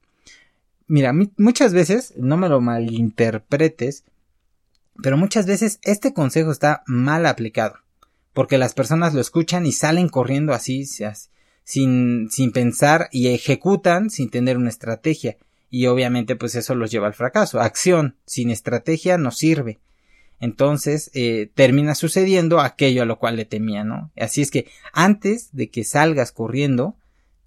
Mira, 0.87 1.13
muchas 1.37 1.75
veces, 1.75 2.15
no 2.17 2.37
me 2.37 2.49
lo 2.49 2.61
malinterpretes, 2.61 4.05
pero 5.01 5.17
muchas 5.17 5.47
veces 5.47 5.79
este 5.83 6.13
consejo 6.13 6.51
está 6.51 6.83
mal 6.87 7.27
aplicado, 7.27 7.77
porque 8.33 8.59
las 8.59 8.75
personas 8.75 9.15
lo 9.15 9.21
escuchan 9.21 9.67
y 9.67 9.73
salen 9.73 10.09
corriendo 10.09 10.53
así, 10.53 10.85
sin, 11.65 12.29
sin 12.31 12.53
pensar 12.53 13.09
y 13.13 13.29
ejecutan 13.29 14.11
sin 14.11 14.31
tener 14.31 14.57
una 14.57 14.69
estrategia. 14.69 15.37
Y 15.71 15.87
obviamente 15.87 16.37
pues 16.37 16.55
eso 16.55 16.75
los 16.75 16.91
lleva 16.91 17.07
al 17.07 17.15
fracaso. 17.15 17.61
Acción 17.61 18.17
sin 18.27 18.51
estrategia 18.51 19.17
no 19.17 19.31
sirve. 19.31 19.81
Entonces 20.39 21.11
eh, 21.15 21.51
termina 21.55 21.95
sucediendo 21.95 22.61
aquello 22.61 23.03
a 23.03 23.07
lo 23.07 23.19
cual 23.19 23.37
le 23.37 23.45
temía, 23.45 23.85
¿no? 23.85 24.11
Así 24.17 24.43
es 24.43 24.51
que 24.51 24.67
antes 24.93 25.51
de 25.53 25.71
que 25.71 25.85
salgas 25.85 26.33
corriendo, 26.33 26.97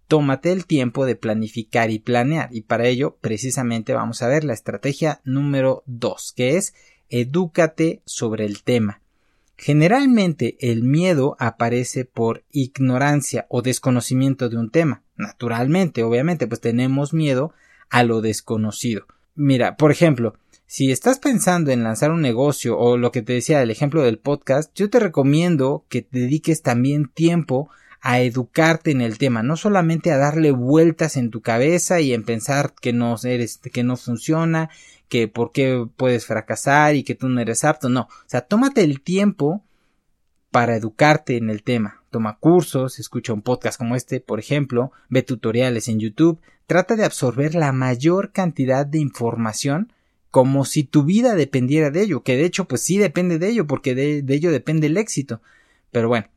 tómate 0.08 0.52
el 0.52 0.66
tiempo 0.66 1.06
de 1.06 1.16
planificar 1.16 1.92
y 1.92 2.00
planear. 2.00 2.50
Y 2.52 2.62
para 2.62 2.88
ello, 2.88 3.18
precisamente 3.22 3.94
vamos 3.94 4.22
a 4.22 4.28
ver 4.28 4.44
la 4.44 4.54
estrategia 4.54 5.22
número 5.24 5.84
dos, 5.86 6.34
que 6.36 6.58
es 6.58 6.74
edúcate 7.10 8.02
sobre 8.06 8.46
el 8.46 8.64
tema. 8.64 9.02
Generalmente 9.58 10.58
el 10.60 10.84
miedo 10.84 11.38
aparece 11.40 12.06
por 12.06 12.44
ignorancia 12.52 13.46
o 13.50 13.62
desconocimiento 13.62 14.50
de 14.50 14.58
un 14.58 14.70
tema. 14.70 15.04
Naturalmente, 15.16 16.04
obviamente, 16.04 16.46
pues 16.48 16.60
tenemos 16.60 17.14
miedo 17.14 17.54
a 17.90 18.04
lo 18.04 18.22
desconocido. 18.22 19.06
Mira, 19.34 19.78
por 19.78 19.92
ejemplo, 19.92 20.36
si 20.68 20.92
estás 20.92 21.20
pensando 21.20 21.72
en 21.72 21.84
lanzar 21.84 22.12
un 22.12 22.22
negocio 22.22 22.78
o 22.78 22.98
lo 22.98 23.12
que 23.12 23.22
te 23.22 23.34
decía 23.34 23.62
el 23.62 23.72
ejemplo 23.72 24.02
del 24.02 24.18
podcast, 24.18 24.72
yo 24.76 24.90
te 24.90 25.00
recomiendo 25.00 25.86
que 25.90 26.02
te 26.02 26.20
dediques 26.20 26.62
también 26.62 27.08
tiempo 27.08 27.70
a 28.02 28.20
educarte 28.20 28.92
en 28.92 29.02
el 29.02 29.18
tema, 29.18 29.42
no 29.42 29.58
solamente 29.58 30.12
a 30.12 30.18
darle 30.18 30.52
vueltas 30.52 31.18
en 31.18 31.32
tu 31.32 31.42
cabeza 31.42 32.02
y 32.02 32.14
en 32.14 32.24
pensar 32.24 32.74
que 32.80 32.94
no 32.94 33.16
eres, 33.24 33.58
que 33.58 33.84
no 33.84 33.98
funciona, 33.98 34.70
que 35.08 35.28
por 35.28 35.52
qué 35.52 35.88
puedes 35.96 36.26
fracasar 36.26 36.96
y 36.96 37.04
que 37.04 37.16
tú 37.16 37.30
no 37.30 37.42
eres 37.42 37.64
apto, 37.64 37.90
no, 37.90 38.02
o 38.02 38.28
sea, 38.28 38.42
tómate 38.42 38.84
el 38.84 39.02
tiempo 39.02 39.64
para 40.52 40.76
educarte 40.76 41.38
en 41.38 41.50
el 41.50 41.64
tema. 41.64 42.04
Toma 42.12 42.38
cursos, 42.40 43.00
escucha 43.00 43.34
un 43.34 43.42
podcast 43.42 43.78
como 43.78 43.96
este, 43.96 44.22
por 44.22 44.40
ejemplo, 44.40 44.92
ve 45.10 45.22
tutoriales 45.22 45.88
en 45.90 46.00
YouTube, 46.00 46.40
trata 46.66 46.96
de 46.96 47.04
absorber 47.04 47.56
la 47.56 47.72
mayor 47.72 48.32
cantidad 48.32 48.86
de 48.86 49.00
información 49.00 49.92
como 50.32 50.66
si 50.66 50.84
tu 50.84 51.04
vida 51.04 51.36
dependiera 51.36 51.92
de 51.92 52.04
ello, 52.04 52.24
que 52.24 52.36
de 52.36 52.46
hecho 52.46 52.66
pues 52.66 52.82
sí 52.82 52.98
depende 52.98 53.40
de 53.40 53.50
ello, 53.50 53.68
porque 53.68 53.96
de, 53.96 54.22
de 54.22 54.36
ello 54.36 54.52
depende 54.52 54.88
el 54.88 54.98
éxito. 54.98 55.42
Pero 55.92 56.08
bueno, 56.08 56.28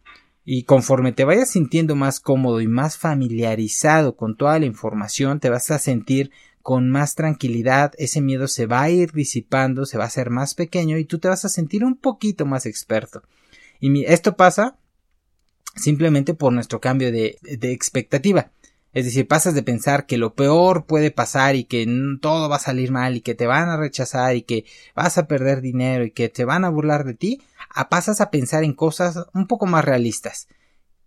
y 0.45 0.63
conforme 0.63 1.13
te 1.13 1.25
vayas 1.25 1.51
sintiendo 1.51 1.95
más 1.95 2.21
cómodo 2.21 2.61
y 2.61 2.69
más 2.69 2.97
familiarizado 2.97 4.17
con 4.17 4.35
toda 4.35 4.59
la 4.59 4.65
información, 4.65 5.41
te 5.41 5.51
vas 5.51 5.71
a 5.71 5.79
sentir 5.79 6.31
con 6.69 6.91
más 6.91 7.15
tranquilidad, 7.15 7.95
ese 7.97 8.21
miedo 8.21 8.47
se 8.47 8.67
va 8.67 8.83
a 8.83 8.91
ir 8.91 9.13
disipando, 9.13 9.87
se 9.87 9.97
va 9.97 10.05
a 10.05 10.09
hacer 10.09 10.29
más 10.29 10.55
pequeño 10.55 10.99
y 10.99 11.07
tú 11.07 11.19
te 11.19 11.27
vas 11.27 11.47
a 11.47 11.49
sentir 11.49 11.83
un 11.83 11.97
poquito 11.97 12.45
más 12.45 12.67
experto. 12.67 13.23
Y 13.81 14.05
esto 14.05 14.37
pasa 14.37 14.77
simplemente 15.77 16.35
por 16.35 16.53
nuestro 16.53 16.79
cambio 16.79 17.11
de, 17.11 17.39
de 17.41 17.73
expectativa. 17.73 18.51
Es 18.93 19.07
decir, 19.07 19.27
pasas 19.27 19.55
de 19.55 19.63
pensar 19.63 20.05
que 20.05 20.19
lo 20.19 20.35
peor 20.35 20.85
puede 20.85 21.11
pasar 21.11 21.57
y 21.57 21.65
que 21.65 21.87
todo 22.21 22.51
va 22.51 22.57
a 22.57 22.61
salir 22.61 22.91
mal 22.91 23.17
y 23.17 23.23
que 23.23 23.35
te 23.35 23.47
van 23.47 23.71
a 23.71 23.79
rechazar 23.79 24.37
y 24.37 24.43
que 24.43 24.67
vas 24.95 25.17
a 25.17 25.27
perder 25.27 25.63
dinero 25.63 26.05
y 26.05 26.11
que 26.11 26.29
te 26.29 26.45
van 26.45 26.67
a 26.67 26.69
burlar 26.69 27.05
de 27.05 27.15
ti, 27.15 27.41
a 27.71 27.89
pasas 27.89 28.21
a 28.21 28.31
pensar 28.31 28.63
en 28.63 28.75
cosas 28.75 29.25
un 29.33 29.47
poco 29.47 29.65
más 29.65 29.87
realistas. 29.87 30.49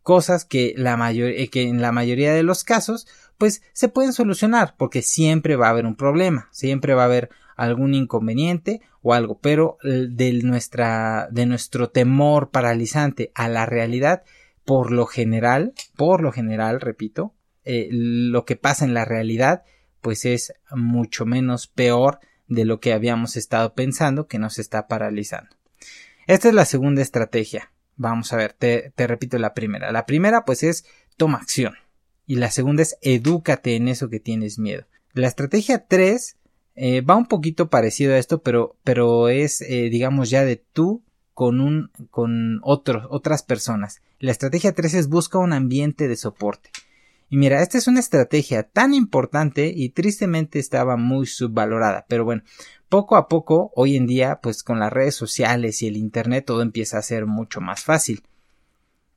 Cosas 0.04 0.48
eh, 0.52 1.50
que 1.50 1.62
en 1.64 1.82
la 1.82 1.92
mayoría 1.92 2.34
de 2.34 2.44
los 2.44 2.64
casos 2.64 3.08
pues 3.38 3.64
se 3.74 3.90
pueden 3.90 4.14
solucionar 4.14 4.76
porque 4.78 5.02
siempre 5.02 5.56
va 5.56 5.68
a 5.68 5.72
haber 5.72 5.86
un 5.86 5.96
problema, 5.96 6.48
siempre 6.52 6.94
va 6.94 7.04
a 7.04 7.06
haber 7.06 7.30
algún 7.56 7.94
inconveniente 7.94 8.82
o 9.02 9.14
algo, 9.14 9.40
pero 9.40 9.78
de 9.84 10.34
nuestra 10.44 11.28
de 11.32 11.46
nuestro 11.46 11.90
temor 11.90 12.52
paralizante 12.52 13.32
a 13.34 13.48
la 13.48 13.66
realidad 13.66 14.24
por 14.66 14.92
lo 14.92 15.06
general, 15.06 15.74
por 15.96 16.22
lo 16.22 16.32
general, 16.32 16.82
repito, 16.82 17.34
eh, 17.64 17.90
lo 17.92 18.46
que 18.46 18.56
pasa 18.56 18.86
en 18.86 18.94
la 18.94 19.06
realidad, 19.06 19.64
pues 20.02 20.26
es 20.26 20.54
mucho 20.72 21.26
menos 21.26 21.68
peor 21.68 22.20
de 22.48 22.66
lo 22.66 22.80
que 22.80 22.94
habíamos 22.94 23.38
estado 23.38 23.74
pensando 23.74 24.28
que 24.28 24.40
nos 24.40 24.60
está 24.60 24.88
paralizando. 24.88 25.56
Esta 26.28 26.50
es 26.50 26.54
la 26.54 26.66
segunda 26.66 27.02
estrategia. 27.02 27.72
Vamos 27.96 28.34
a 28.34 28.38
ver, 28.38 28.54
te, 28.54 28.94
repito 28.98 29.38
la 29.38 29.54
primera. 29.54 29.92
La 29.92 30.06
primera 30.06 30.46
pues 30.46 30.64
es 30.64 30.86
toma 31.18 31.38
acción. 31.38 31.76
Y 32.26 32.36
la 32.36 32.52
segunda 32.52 32.84
es 32.84 32.98
edúcate 33.02 33.76
en 33.76 33.88
eso 33.88 34.10
que 34.10 34.20
tienes 34.20 34.60
miedo. 34.60 34.86
La 35.14 35.28
estrategia 35.28 35.86
3 35.88 36.38
eh, 36.76 37.02
va 37.02 37.16
un 37.16 37.26
poquito 37.26 37.70
parecido 37.70 38.14
a 38.14 38.18
esto, 38.18 38.42
pero, 38.42 38.78
pero 38.84 39.30
es, 39.30 39.62
eh, 39.62 39.90
digamos, 39.90 40.30
ya 40.30 40.46
de 40.46 40.56
tú 40.56 41.04
con 41.34 41.60
un, 41.60 41.92
con 42.10 42.60
otros, 42.64 43.08
otras 43.10 43.44
personas. 43.44 44.02
La 44.20 44.32
estrategia 44.32 44.74
3 44.74 44.94
es 44.94 45.08
busca 45.10 45.38
un 45.38 45.54
ambiente 45.54 46.08
de 46.08 46.16
soporte. 46.16 46.70
Y 47.32 47.38
mira, 47.38 47.62
esta 47.64 47.78
es 47.78 47.88
una 47.88 48.02
estrategia 48.02 48.64
tan 48.64 48.94
importante 48.94 49.72
y 49.74 49.92
tristemente 49.92 50.60
estaba 50.60 50.98
muy 50.98 51.26
subvalorada. 51.26 52.06
Pero 52.10 52.26
bueno, 52.26 52.44
poco 52.90 53.16
a 53.16 53.30
poco, 53.30 53.72
hoy 53.74 53.96
en 53.96 54.06
día, 54.06 54.42
pues 54.44 54.64
con 54.64 54.80
las 54.80 54.92
redes 54.92 55.16
sociales 55.16 55.82
y 55.82 55.88
el 55.88 55.96
Internet 55.96 56.44
todo 56.46 56.62
empieza 56.62 56.98
a 56.98 57.02
ser 57.02 57.28
mucho 57.28 57.62
más 57.62 57.86
fácil. 57.86 58.24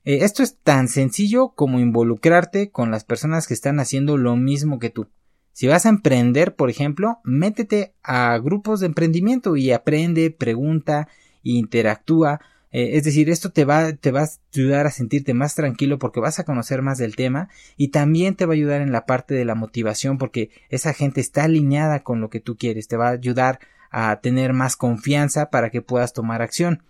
Eh, 0.04 0.18
esto 0.22 0.44
es 0.44 0.58
tan 0.58 0.86
sencillo 0.86 1.54
como 1.56 1.80
involucrarte 1.80 2.70
con 2.70 2.92
las 2.92 3.02
personas 3.02 3.48
que 3.48 3.54
están 3.54 3.80
haciendo 3.80 4.16
lo 4.16 4.36
mismo 4.36 4.78
que 4.78 4.90
tú. 4.90 5.08
Si 5.50 5.66
vas 5.66 5.84
a 5.84 5.88
emprender, 5.88 6.54
por 6.54 6.70
ejemplo, 6.70 7.18
métete 7.24 7.96
a 8.04 8.38
grupos 8.38 8.78
de 8.78 8.86
emprendimiento 8.86 9.56
y 9.56 9.72
aprende, 9.72 10.30
pregunta, 10.30 11.08
interactúa. 11.42 12.40
Eh, 12.74 12.96
es 12.96 13.04
decir, 13.04 13.30
esto 13.30 13.50
te 13.50 13.64
va, 13.64 13.92
te 13.92 14.10
va 14.10 14.22
a 14.22 14.28
ayudar 14.52 14.86
a 14.86 14.90
sentirte 14.90 15.32
más 15.32 15.54
tranquilo 15.54 15.98
porque 16.00 16.18
vas 16.18 16.40
a 16.40 16.44
conocer 16.44 16.82
más 16.82 16.98
del 16.98 17.14
tema 17.14 17.48
y 17.76 17.88
también 17.88 18.34
te 18.34 18.46
va 18.46 18.52
a 18.52 18.56
ayudar 18.56 18.80
en 18.80 18.90
la 18.90 19.06
parte 19.06 19.34
de 19.34 19.44
la 19.44 19.54
motivación 19.54 20.18
porque 20.18 20.50
esa 20.70 20.92
gente 20.92 21.20
está 21.20 21.44
alineada 21.44 22.02
con 22.02 22.20
lo 22.20 22.30
que 22.30 22.40
tú 22.40 22.56
quieres. 22.56 22.88
Te 22.88 22.96
va 22.96 23.08
a 23.08 23.12
ayudar 23.12 23.60
a 23.90 24.20
tener 24.20 24.52
más 24.52 24.74
confianza 24.74 25.50
para 25.50 25.70
que 25.70 25.80
puedas 25.80 26.12
tomar 26.12 26.42
acción. 26.42 26.82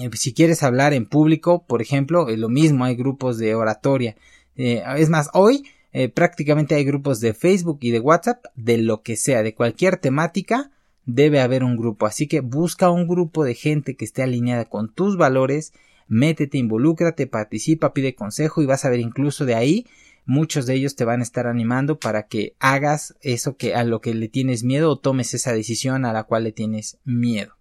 Eh, 0.00 0.10
si 0.14 0.34
quieres 0.34 0.64
hablar 0.64 0.92
en 0.92 1.06
público, 1.06 1.64
por 1.66 1.82
ejemplo, 1.82 2.26
lo 2.28 2.48
mismo, 2.48 2.84
hay 2.84 2.96
grupos 2.96 3.38
de 3.38 3.54
oratoria. 3.54 4.16
Eh, 4.56 4.82
es 4.96 5.08
más, 5.08 5.30
hoy 5.34 5.64
eh, 5.92 6.08
prácticamente 6.08 6.74
hay 6.74 6.84
grupos 6.84 7.20
de 7.20 7.32
Facebook 7.32 7.78
y 7.80 7.92
de 7.92 8.00
WhatsApp 8.00 8.44
de 8.56 8.78
lo 8.78 9.02
que 9.02 9.16
sea, 9.16 9.42
de 9.42 9.54
cualquier 9.54 9.98
temática, 9.98 10.70
debe 11.08 11.40
haber 11.40 11.64
un 11.64 11.76
grupo. 11.76 12.06
Así 12.06 12.28
que 12.28 12.40
busca 12.40 12.90
un 12.90 13.08
grupo 13.08 13.42
de 13.42 13.54
gente 13.54 13.96
que 13.96 14.04
esté 14.04 14.22
alineada 14.22 14.66
con 14.66 14.92
tus 14.92 15.16
valores, 15.16 15.72
métete, 16.06 16.58
involúcrate, 16.58 17.26
participa, 17.26 17.94
pide 17.94 18.14
consejo 18.14 18.60
y 18.60 18.66
vas 18.66 18.84
a 18.84 18.90
ver 18.90 19.00
incluso 19.00 19.46
de 19.46 19.54
ahí 19.54 19.86
muchos 20.26 20.66
de 20.66 20.74
ellos 20.74 20.94
te 20.94 21.06
van 21.06 21.20
a 21.20 21.22
estar 21.22 21.46
animando 21.46 21.98
para 21.98 22.26
que 22.26 22.54
hagas 22.60 23.16
eso 23.22 23.56
que 23.56 23.74
a 23.74 23.84
lo 23.84 24.02
que 24.02 24.12
le 24.12 24.28
tienes 24.28 24.62
miedo 24.62 24.90
o 24.90 24.98
tomes 24.98 25.32
esa 25.32 25.54
decisión 25.54 26.04
a 26.04 26.12
la 26.12 26.24
cual 26.24 26.44
le 26.44 26.52
tienes 26.52 26.98
miedo. 27.04 27.56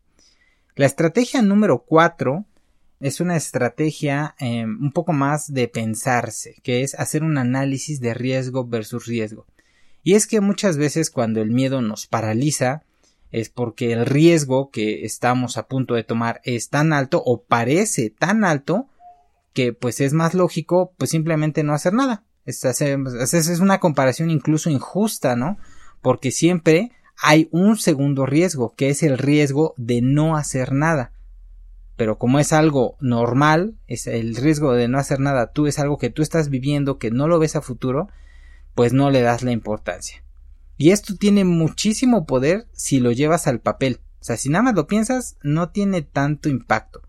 La 0.75 0.85
estrategia 0.85 1.41
número 1.41 1.85
4 1.87 2.45
es 2.99 3.21
una 3.21 3.37
estrategia 3.37 4.35
em, 4.39 4.77
un 4.81 4.91
poco 4.91 5.13
más 5.13 5.53
de 5.53 5.69
pensarse, 5.69 6.57
que 6.63 6.81
es 6.81 6.95
hacer 6.95 7.23
un 7.23 7.37
análisis 7.37 8.01
de 8.01 8.13
riesgo 8.13 8.67
versus 8.67 9.05
riesgo. 9.05 9.45
Y 10.03 10.15
es 10.15 10.27
que 10.27 10.41
muchas 10.41 10.75
veces 10.75 11.09
cuando 11.09 11.41
el 11.41 11.51
miedo 11.51 11.81
nos 11.81 12.07
paraliza 12.07 12.83
es 13.31 13.49
porque 13.49 13.91
el 13.91 14.05
riesgo 14.05 14.69
que 14.71 15.05
estamos 15.05 15.57
a 15.57 15.67
punto 15.67 15.95
de 15.95 16.03
tomar 16.03 16.41
es 16.43 16.69
tan 16.69 16.93
alto 16.93 17.21
o 17.25 17.43
parece 17.43 18.09
tan 18.09 18.43
alto 18.45 18.87
que 19.53 19.73
pues 19.73 20.01
es 20.01 20.13
más 20.13 20.33
lógico 20.33 20.93
pues 20.97 21.09
simplemente 21.09 21.63
no 21.63 21.73
hacer 21.73 21.93
nada. 21.93 22.23
Es, 22.45 22.63
es 22.63 23.59
una 23.59 23.79
comparación 23.79 24.29
incluso 24.31 24.69
injusta, 24.69 25.35
¿no? 25.35 25.57
Porque 26.01 26.31
siempre 26.31 26.91
hay 27.21 27.49
un 27.51 27.77
segundo 27.77 28.25
riesgo, 28.25 28.73
que 28.75 28.89
es 28.89 29.03
el 29.03 29.17
riesgo 29.17 29.73
de 29.77 30.01
no 30.01 30.37
hacer 30.37 30.71
nada 30.71 31.11
pero 31.97 32.19
como 32.19 32.39
es 32.39 32.53
algo 32.53 32.95
normal, 33.01 33.75
es 33.87 34.05
el 34.05 34.35
riesgo 34.35 34.73
de 34.73 34.87
no 34.87 34.99
hacer 34.99 35.19
nada, 35.19 35.51
tú 35.51 35.65
es 35.65 35.79
algo 35.79 35.97
que 35.97 36.11
tú 36.11 36.21
estás 36.21 36.49
viviendo, 36.49 36.99
que 36.99 37.09
no 37.09 37.27
lo 37.27 37.39
ves 37.39 37.55
a 37.55 37.61
futuro, 37.61 38.07
pues 38.75 38.93
no 38.93 39.09
le 39.09 39.21
das 39.21 39.41
la 39.41 39.51
importancia. 39.51 40.23
Y 40.77 40.91
esto 40.91 41.15
tiene 41.15 41.43
muchísimo 41.43 42.25
poder 42.25 42.67
si 42.73 42.99
lo 42.99 43.11
llevas 43.11 43.47
al 43.47 43.59
papel. 43.59 43.99
O 44.21 44.23
sea, 44.23 44.37
si 44.37 44.49
nada 44.49 44.63
más 44.63 44.75
lo 44.75 44.87
piensas, 44.87 45.37
no 45.41 45.69
tiene 45.69 46.01
tanto 46.01 46.49
impacto. 46.49 47.01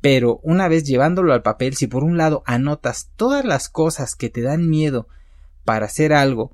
Pero 0.00 0.38
una 0.42 0.68
vez 0.68 0.84
llevándolo 0.84 1.32
al 1.32 1.42
papel, 1.42 1.74
si 1.74 1.88
por 1.88 2.04
un 2.04 2.16
lado 2.16 2.42
anotas 2.46 3.10
todas 3.16 3.44
las 3.44 3.68
cosas 3.68 4.14
que 4.14 4.28
te 4.28 4.42
dan 4.42 4.68
miedo 4.68 5.08
para 5.64 5.86
hacer 5.86 6.12
algo, 6.12 6.52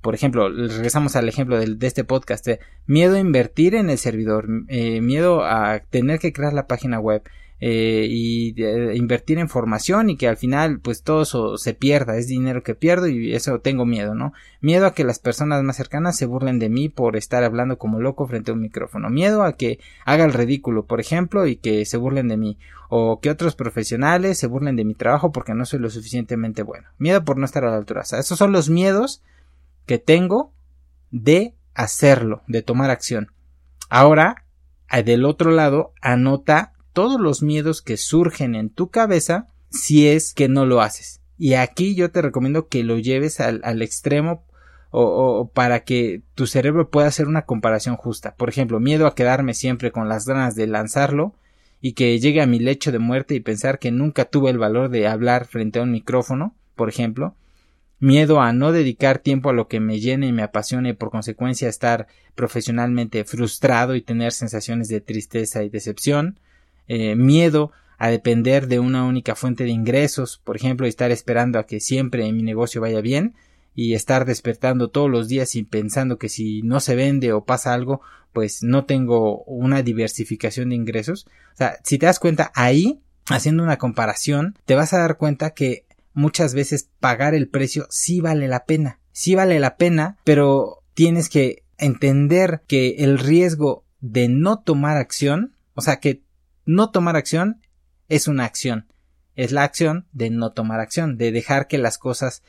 por 0.00 0.14
ejemplo, 0.14 0.48
regresamos 0.48 1.16
al 1.16 1.28
ejemplo 1.28 1.58
de, 1.58 1.84
este 1.84 2.04
podcast, 2.04 2.46
eh, 2.46 2.60
miedo 2.86 3.16
a 3.16 3.18
invertir 3.18 3.74
en 3.74 3.90
el 3.90 3.98
servidor, 3.98 4.46
eh, 4.68 5.00
miedo 5.00 5.44
a 5.44 5.80
tener 5.90 6.20
que 6.20 6.32
crear 6.32 6.52
la 6.52 6.68
página 6.68 7.00
web 7.00 7.24
eh, 7.58 8.06
y 8.10 8.54
invertir 8.94 9.38
en 9.38 9.48
formación 9.48 10.10
y 10.10 10.18
que 10.18 10.28
al 10.28 10.36
final 10.36 10.78
pues 10.80 11.02
todo 11.02 11.22
eso 11.22 11.56
se 11.56 11.72
pierda, 11.72 12.18
es 12.18 12.28
dinero 12.28 12.62
que 12.62 12.74
pierdo 12.74 13.06
y 13.06 13.34
eso 13.34 13.60
tengo 13.60 13.86
miedo, 13.86 14.14
¿no? 14.14 14.34
Miedo 14.60 14.84
a 14.84 14.92
que 14.92 15.04
las 15.04 15.18
personas 15.18 15.62
más 15.62 15.76
cercanas 15.76 16.18
se 16.18 16.26
burlen 16.26 16.58
de 16.58 16.68
mí 16.68 16.90
por 16.90 17.16
estar 17.16 17.44
hablando 17.44 17.78
como 17.78 17.98
loco 17.98 18.26
frente 18.26 18.50
a 18.50 18.54
un 18.54 18.60
micrófono, 18.60 19.08
miedo 19.08 19.42
a 19.42 19.54
que 19.56 19.78
haga 20.04 20.26
el 20.26 20.34
ridículo, 20.34 20.84
por 20.84 21.00
ejemplo, 21.00 21.46
y 21.46 21.56
que 21.56 21.86
se 21.86 21.96
burlen 21.96 22.28
de 22.28 22.36
mí, 22.36 22.58
o 22.90 23.20
que 23.20 23.30
otros 23.30 23.56
profesionales 23.56 24.38
se 24.38 24.46
burlen 24.46 24.76
de 24.76 24.84
mi 24.84 24.94
trabajo 24.94 25.32
porque 25.32 25.54
no 25.54 25.64
soy 25.64 25.78
lo 25.78 25.88
suficientemente 25.88 26.62
bueno, 26.62 26.88
miedo 26.98 27.24
por 27.24 27.38
no 27.38 27.46
estar 27.46 27.64
a 27.64 27.70
la 27.70 27.76
altura, 27.76 28.02
o 28.02 28.04
sea, 28.04 28.18
esos 28.18 28.38
son 28.38 28.52
los 28.52 28.68
miedos 28.68 29.22
que 29.86 29.98
tengo 29.98 30.52
de 31.10 31.54
hacerlo, 31.72 32.42
de 32.48 32.60
tomar 32.60 32.90
acción. 32.90 33.32
Ahora, 33.88 34.44
del 35.04 35.24
otro 35.24 35.50
lado, 35.50 35.92
anota 36.00 36.72
todos 36.96 37.20
los 37.20 37.42
miedos 37.42 37.82
que 37.82 37.98
surgen 37.98 38.54
en 38.54 38.70
tu 38.70 38.88
cabeza 38.88 39.48
si 39.68 40.08
es 40.08 40.32
que 40.32 40.48
no 40.48 40.64
lo 40.64 40.80
haces. 40.80 41.20
Y 41.36 41.52
aquí 41.52 41.94
yo 41.94 42.10
te 42.10 42.22
recomiendo 42.22 42.68
que 42.68 42.84
lo 42.84 42.98
lleves 42.98 43.38
al, 43.38 43.82
extremo 43.82 44.46
o, 44.90 45.50
para 45.52 45.84
que 45.84 46.22
tu 46.34 46.46
cerebro 46.46 46.88
pueda 46.88 47.08
hacer 47.08 47.28
una 47.28 47.42
comparación 47.42 47.96
justa. 47.96 48.34
Por 48.34 48.48
ejemplo, 48.48 48.80
miedo 48.80 49.06
a 49.06 49.14
quedarme 49.14 49.52
siempre 49.52 49.92
con 49.92 50.08
las 50.08 50.24
ganas 50.24 50.54
de 50.54 50.68
lanzarlo 50.68 51.34
y 51.82 51.92
que 51.92 52.18
llegue 52.18 52.40
a 52.40 52.46
mi 52.46 52.60
lecho 52.60 52.90
de 52.92 52.98
muerte 52.98 53.34
y 53.34 53.40
pensar 53.40 53.78
que 53.78 53.90
nunca 53.90 54.24
tuve 54.24 54.48
el 54.48 54.56
valor 54.56 54.88
de 54.88 55.06
hablar 55.06 55.44
frente 55.44 55.80
a 55.80 55.82
un 55.82 55.92
micrófono, 55.92 56.54
por 56.76 56.88
ejemplo 56.88 57.34
miedo 57.98 58.40
a 58.40 58.52
no 58.52 58.72
dedicar 58.72 59.20
tiempo 59.20 59.48
a 59.48 59.54
lo 59.54 59.68
que 59.68 59.80
me 59.80 60.00
llene 60.00 60.26
y 60.26 60.32
me 60.32 60.42
apasione 60.42 60.90
y 60.90 60.92
por 60.92 61.10
consecuencia 61.10 61.68
estar 61.68 62.06
profesionalmente 62.34 63.24
frustrado 63.24 63.94
y 63.94 64.02
tener 64.02 64.32
sensaciones 64.32 64.88
de 64.88 65.00
tristeza 65.00 65.62
y 65.62 65.70
decepción, 65.70 66.38
eh, 66.88 67.16
miedo 67.16 67.72
a 67.98 68.10
depender 68.10 68.66
de 68.66 68.78
una 68.78 69.04
única 69.04 69.34
fuente 69.34 69.64
de 69.64 69.70
ingresos, 69.70 70.40
por 70.44 70.56
ejemplo, 70.56 70.86
estar 70.86 71.10
esperando 71.10 71.58
a 71.58 71.66
que 71.66 71.80
siempre 71.80 72.30
mi 72.32 72.42
negocio 72.42 72.80
vaya 72.80 73.00
bien 73.00 73.34
y 73.74 73.94
estar 73.94 74.24
despertando 74.24 74.88
todos 74.88 75.10
los 75.10 75.28
días 75.28 75.54
y 75.54 75.62
pensando 75.62 76.18
que 76.18 76.28
si 76.28 76.62
no 76.62 76.80
se 76.80 76.94
vende 76.94 77.32
o 77.32 77.44
pasa 77.44 77.74
algo, 77.74 78.00
pues 78.32 78.62
no 78.62 78.84
tengo 78.84 79.44
una 79.44 79.82
diversificación 79.82 80.70
de 80.70 80.76
ingresos. 80.76 81.26
O 81.54 81.56
sea, 81.56 81.78
si 81.84 81.98
te 81.98 82.06
das 82.06 82.18
cuenta 82.18 82.52
ahí, 82.54 83.00
haciendo 83.28 83.62
una 83.62 83.78
comparación, 83.78 84.58
te 84.64 84.74
vas 84.74 84.92
a 84.92 84.98
dar 84.98 85.16
cuenta 85.16 85.50
que 85.50 85.86
muchas 86.12 86.54
veces 86.54 86.90
pagar 87.00 87.34
el 87.34 87.48
precio 87.48 87.86
sí 87.90 88.20
vale 88.20 88.48
la 88.48 88.64
pena. 88.64 89.00
Sí 89.12 89.34
vale 89.34 89.58
la 89.58 89.76
pena, 89.76 90.18
pero 90.24 90.82
tienes 90.94 91.28
que 91.28 91.64
entender 91.78 92.62
que 92.66 92.96
el 92.98 93.18
riesgo 93.18 93.84
de 94.00 94.28
no 94.28 94.58
tomar 94.58 94.96
acción, 94.96 95.54
o 95.74 95.80
sea 95.80 96.00
que 96.00 96.22
no 96.66 96.90
tomar 96.90 97.16
acción 97.16 97.62
es 98.08 98.28
una 98.28 98.44
acción. 98.44 98.92
Es 99.34 99.52
la 99.52 99.64
acción 99.64 100.06
de 100.12 100.30
no 100.30 100.52
tomar 100.52 100.80
acción, 100.80 101.16
de 101.16 101.32
dejar 101.32 101.68
que 101.68 101.78
las 101.78 101.98
cosas 101.98 102.42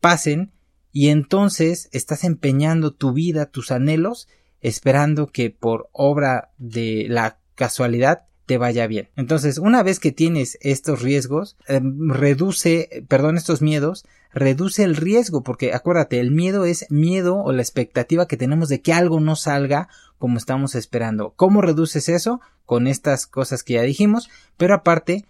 pasen 0.00 0.52
y 0.92 1.08
entonces 1.08 1.88
estás 1.92 2.24
empeñando 2.24 2.92
tu 2.94 3.12
vida, 3.12 3.46
tus 3.46 3.70
anhelos, 3.70 4.28
esperando 4.60 5.26
que 5.28 5.50
por 5.50 5.88
obra 5.92 6.50
de 6.58 7.06
la 7.08 7.38
casualidad 7.54 8.28
te 8.46 8.56
vaya 8.56 8.86
bien. 8.86 9.10
Entonces, 9.14 9.58
una 9.58 9.82
vez 9.82 10.00
que 10.00 10.10
tienes 10.10 10.56
estos 10.62 11.02
riesgos, 11.02 11.56
em, 11.66 12.08
reduce, 12.08 13.04
perdón, 13.06 13.36
estos 13.36 13.60
miedos, 13.60 14.06
reduce 14.32 14.84
el 14.84 14.96
riesgo, 14.96 15.42
porque 15.42 15.74
acuérdate, 15.74 16.18
el 16.18 16.30
miedo 16.30 16.64
es 16.64 16.86
miedo 16.90 17.36
o 17.36 17.52
la 17.52 17.60
expectativa 17.60 18.26
que 18.26 18.38
tenemos 18.38 18.70
de 18.70 18.80
que 18.80 18.94
algo 18.94 19.20
no 19.20 19.36
salga 19.36 19.88
como 20.18 20.38
estamos 20.38 20.74
esperando. 20.74 21.32
¿Cómo 21.36 21.62
reduces 21.62 22.08
eso? 22.08 22.40
Con 22.64 22.86
estas 22.86 23.26
cosas 23.26 23.62
que 23.62 23.74
ya 23.74 23.82
dijimos, 23.82 24.28
pero 24.56 24.74
aparte, 24.74 25.24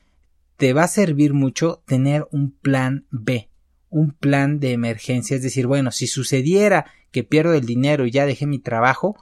te 0.56 0.72
va 0.72 0.84
a 0.84 0.88
servir 0.88 1.34
mucho 1.34 1.82
tener 1.86 2.26
un 2.32 2.50
plan 2.50 3.06
B, 3.10 3.48
un 3.90 4.12
plan 4.12 4.58
de 4.58 4.72
emergencia, 4.72 5.36
es 5.36 5.42
decir, 5.42 5.66
bueno, 5.66 5.92
si 5.92 6.06
sucediera 6.06 6.86
que 7.12 7.24
pierdo 7.24 7.54
el 7.54 7.64
dinero 7.64 8.06
y 8.06 8.10
ya 8.10 8.26
dejé 8.26 8.46
mi 8.46 8.58
trabajo, 8.58 9.16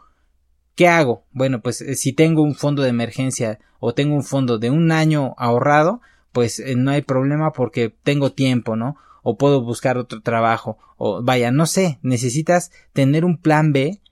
¿Qué 0.76 0.88
hago? 0.88 1.24
Bueno, 1.32 1.62
pues 1.62 1.80
eh, 1.80 1.96
si 1.96 2.12
tengo 2.12 2.42
un 2.42 2.54
fondo 2.54 2.82
de 2.82 2.90
emergencia 2.90 3.58
o 3.80 3.94
tengo 3.94 4.14
un 4.14 4.22
fondo 4.22 4.58
de 4.58 4.68
un 4.68 4.92
año 4.92 5.34
ahorrado, 5.38 6.02
pues 6.32 6.60
eh, 6.60 6.76
no 6.76 6.90
hay 6.90 7.00
problema 7.00 7.52
porque 7.52 7.88
tengo 8.02 8.32
tiempo, 8.32 8.76
¿no? 8.76 8.96
O 9.22 9.38
puedo 9.38 9.62
buscar 9.62 9.96
otro 9.96 10.20
trabajo, 10.20 10.78
o 10.98 11.22
vaya, 11.22 11.50
no 11.50 11.64
sé, 11.64 11.98
necesitas 12.02 12.70
tener 12.92 13.24
un 13.24 13.38
plan 13.38 13.72
B 13.72 14.02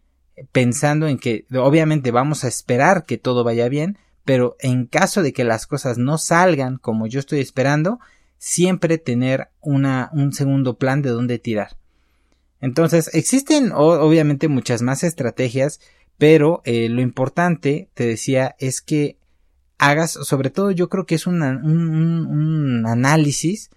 pensando 0.52 1.06
en 1.06 1.18
que 1.18 1.46
obviamente 1.54 2.10
vamos 2.10 2.44
a 2.44 2.48
esperar 2.48 3.04
que 3.04 3.18
todo 3.18 3.44
vaya 3.44 3.68
bien, 3.68 3.98
pero 4.24 4.56
en 4.60 4.86
caso 4.86 5.22
de 5.22 5.32
que 5.32 5.44
las 5.44 5.66
cosas 5.66 5.98
no 5.98 6.18
salgan 6.18 6.78
como 6.78 7.06
yo 7.06 7.20
estoy 7.20 7.40
esperando, 7.40 8.00
siempre 8.38 8.98
tener 8.98 9.48
una, 9.60 10.10
un 10.12 10.32
segundo 10.32 10.78
plan 10.78 11.02
de 11.02 11.10
dónde 11.10 11.38
tirar. 11.38 11.76
Entonces, 12.60 13.10
existen 13.12 13.72
obviamente 13.74 14.48
muchas 14.48 14.80
más 14.82 15.04
estrategias, 15.04 15.80
pero 16.16 16.62
eh, 16.64 16.88
lo 16.88 17.02
importante, 17.02 17.90
te 17.94 18.06
decía, 18.06 18.56
es 18.58 18.80
que 18.80 19.18
hagas, 19.78 20.12
sobre 20.12 20.50
todo 20.50 20.70
yo 20.70 20.88
creo 20.88 21.04
que 21.04 21.14
es 21.14 21.26
un, 21.26 21.42
un 21.42 22.86
análisis 22.86 23.70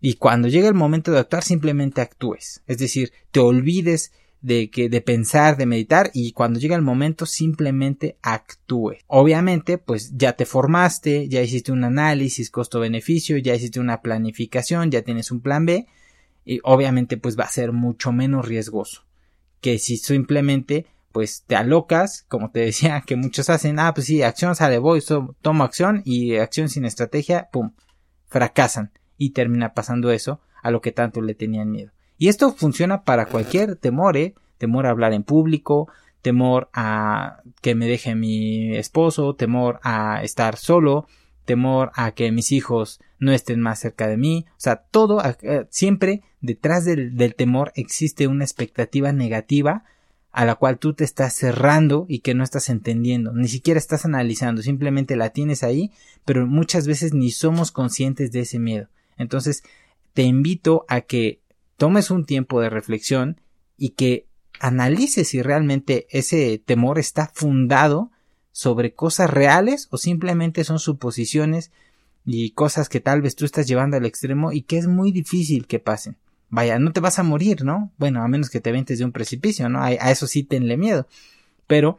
y 0.00 0.14
cuando 0.14 0.48
llegue 0.48 0.68
el 0.68 0.74
momento 0.74 1.12
de 1.12 1.20
actuar 1.20 1.44
simplemente 1.44 2.00
actúes. 2.00 2.62
Es 2.66 2.78
decir, 2.78 3.12
te 3.30 3.40
olvides 3.40 4.12
de 4.44 4.68
que 4.68 4.90
de 4.90 5.00
pensar, 5.00 5.56
de 5.56 5.64
meditar 5.64 6.10
y 6.12 6.32
cuando 6.32 6.60
llega 6.60 6.76
el 6.76 6.82
momento 6.82 7.24
simplemente 7.24 8.18
actúe. 8.20 8.98
Obviamente, 9.06 9.78
pues 9.78 10.12
ya 10.14 10.34
te 10.34 10.44
formaste, 10.44 11.28
ya 11.28 11.40
hiciste 11.40 11.72
un 11.72 11.82
análisis 11.82 12.50
costo-beneficio, 12.50 13.38
ya 13.38 13.54
hiciste 13.54 13.80
una 13.80 14.02
planificación, 14.02 14.90
ya 14.90 15.00
tienes 15.00 15.30
un 15.30 15.40
plan 15.40 15.64
B 15.64 15.86
y 16.44 16.60
obviamente 16.62 17.16
pues 17.16 17.38
va 17.38 17.44
a 17.44 17.48
ser 17.48 17.72
mucho 17.72 18.12
menos 18.12 18.46
riesgoso 18.46 19.04
que 19.62 19.78
si 19.78 19.96
simplemente 19.96 20.84
pues 21.10 21.44
te 21.46 21.56
alocas, 21.56 22.26
como 22.28 22.50
te 22.50 22.60
decía 22.66 23.02
que 23.06 23.16
muchos 23.16 23.48
hacen, 23.48 23.78
ah 23.78 23.94
pues 23.94 24.08
sí, 24.08 24.22
acción 24.22 24.54
sale, 24.54 24.76
voy, 24.76 25.02
tomo 25.40 25.64
acción 25.64 26.02
y 26.04 26.36
acción 26.36 26.68
sin 26.68 26.84
estrategia, 26.84 27.48
pum, 27.50 27.72
fracasan 28.26 28.92
y 29.16 29.30
termina 29.30 29.72
pasando 29.72 30.10
eso 30.10 30.42
a 30.62 30.70
lo 30.70 30.82
que 30.82 30.92
tanto 30.92 31.22
le 31.22 31.34
tenían 31.34 31.70
miedo. 31.70 31.92
Y 32.18 32.28
esto 32.28 32.52
funciona 32.52 33.02
para 33.02 33.26
cualquier 33.26 33.76
temor, 33.76 34.16
¿eh? 34.16 34.34
Temor 34.58 34.86
a 34.86 34.90
hablar 34.90 35.12
en 35.12 35.24
público, 35.24 35.88
temor 36.22 36.70
a 36.72 37.42
que 37.60 37.74
me 37.74 37.86
deje 37.86 38.14
mi 38.14 38.74
esposo, 38.76 39.34
temor 39.34 39.80
a 39.82 40.22
estar 40.22 40.56
solo, 40.56 41.06
temor 41.44 41.90
a 41.94 42.12
que 42.12 42.32
mis 42.32 42.52
hijos 42.52 43.00
no 43.18 43.32
estén 43.32 43.60
más 43.60 43.80
cerca 43.80 44.06
de 44.06 44.16
mí. 44.16 44.46
O 44.50 44.60
sea, 44.60 44.76
todo, 44.76 45.22
eh, 45.42 45.66
siempre 45.70 46.22
detrás 46.40 46.84
del, 46.84 47.16
del, 47.16 47.34
temor 47.34 47.72
existe 47.74 48.26
una 48.26 48.44
expectativa 48.44 49.12
negativa 49.12 49.84
a 50.32 50.44
la 50.44 50.56
cual 50.56 50.78
tú 50.78 50.94
te 50.94 51.04
estás 51.04 51.34
cerrando 51.34 52.06
y 52.08 52.20
que 52.20 52.34
no 52.34 52.42
estás 52.42 52.68
entendiendo, 52.68 53.32
ni 53.32 53.46
siquiera 53.46 53.78
estás 53.78 54.04
analizando, 54.04 54.62
simplemente 54.62 55.14
la 55.14 55.30
tienes 55.30 55.62
ahí, 55.62 55.92
pero 56.24 56.46
muchas 56.46 56.88
veces 56.88 57.14
ni 57.14 57.30
somos 57.30 57.70
conscientes 57.70 58.32
de 58.32 58.40
ese 58.40 58.58
miedo. 58.58 58.88
Entonces, 59.16 59.62
te 60.12 60.22
invito 60.22 60.86
a 60.88 61.02
que 61.02 61.40
tomes 61.76 62.10
un 62.10 62.24
tiempo 62.24 62.60
de 62.60 62.70
reflexión 62.70 63.40
y 63.76 63.90
que 63.90 64.26
analices 64.60 65.28
si 65.28 65.42
realmente 65.42 66.06
ese 66.10 66.62
temor 66.64 66.98
está 66.98 67.30
fundado 67.34 68.10
sobre 68.52 68.94
cosas 68.94 69.28
reales 69.30 69.88
o 69.90 69.98
simplemente 69.98 70.64
son 70.64 70.78
suposiciones 70.78 71.72
y 72.24 72.50
cosas 72.50 72.88
que 72.88 73.00
tal 73.00 73.20
vez 73.20 73.36
tú 73.36 73.44
estás 73.44 73.66
llevando 73.66 73.96
al 73.96 74.06
extremo 74.06 74.52
y 74.52 74.62
que 74.62 74.78
es 74.78 74.86
muy 74.86 75.12
difícil 75.12 75.66
que 75.66 75.78
pasen. 75.78 76.16
Vaya, 76.48 76.78
no 76.78 76.92
te 76.92 77.00
vas 77.00 77.18
a 77.18 77.24
morir, 77.24 77.64
¿no? 77.64 77.90
Bueno, 77.98 78.22
a 78.22 78.28
menos 78.28 78.50
que 78.50 78.60
te 78.60 78.72
ventes 78.72 78.98
de 78.98 79.04
un 79.04 79.12
precipicio, 79.12 79.68
¿no? 79.68 79.82
A, 79.82 79.92
eso 79.92 80.26
sí 80.26 80.44
tenle 80.44 80.76
miedo. 80.76 81.08
Pero 81.66 81.98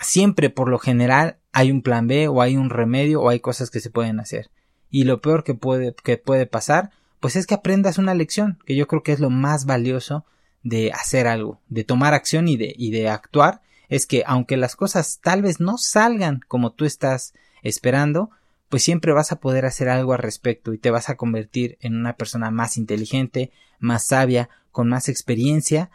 siempre, 0.00 0.48
por 0.48 0.68
lo 0.68 0.78
general, 0.78 1.38
hay 1.52 1.72
un 1.72 1.82
plan 1.82 2.06
B 2.06 2.28
o 2.28 2.40
hay 2.40 2.56
un 2.56 2.70
remedio 2.70 3.20
o 3.22 3.28
hay 3.28 3.40
cosas 3.40 3.70
que 3.70 3.80
se 3.80 3.90
pueden 3.90 4.20
hacer. 4.20 4.48
Y 4.90 5.04
lo 5.04 5.20
peor 5.20 5.42
que 5.42 5.54
puede, 5.54 5.94
que 6.04 6.18
puede 6.18 6.46
pasar 6.46 6.92
pues 7.20 7.36
es 7.36 7.46
que 7.46 7.54
aprendas 7.54 7.98
una 7.98 8.14
lección, 8.14 8.58
que 8.66 8.76
yo 8.76 8.86
creo 8.86 9.02
que 9.02 9.12
es 9.12 9.20
lo 9.20 9.30
más 9.30 9.66
valioso 9.66 10.24
de 10.62 10.92
hacer 10.92 11.26
algo, 11.26 11.60
de 11.68 11.84
tomar 11.84 12.14
acción 12.14 12.48
y 12.48 12.56
de, 12.56 12.74
y 12.76 12.90
de 12.90 13.08
actuar, 13.08 13.62
es 13.88 14.06
que 14.06 14.24
aunque 14.26 14.56
las 14.56 14.76
cosas 14.76 15.20
tal 15.22 15.42
vez 15.42 15.60
no 15.60 15.78
salgan 15.78 16.40
como 16.48 16.72
tú 16.72 16.84
estás 16.84 17.34
esperando, 17.62 18.30
pues 18.68 18.82
siempre 18.82 19.12
vas 19.12 19.32
a 19.32 19.40
poder 19.40 19.64
hacer 19.64 19.88
algo 19.88 20.12
al 20.12 20.18
respecto 20.18 20.72
y 20.72 20.78
te 20.78 20.90
vas 20.90 21.08
a 21.08 21.16
convertir 21.16 21.78
en 21.80 21.94
una 21.94 22.16
persona 22.16 22.50
más 22.50 22.76
inteligente, 22.76 23.52
más 23.78 24.06
sabia, 24.06 24.48
con 24.72 24.88
más 24.88 25.08
experiencia 25.08 25.90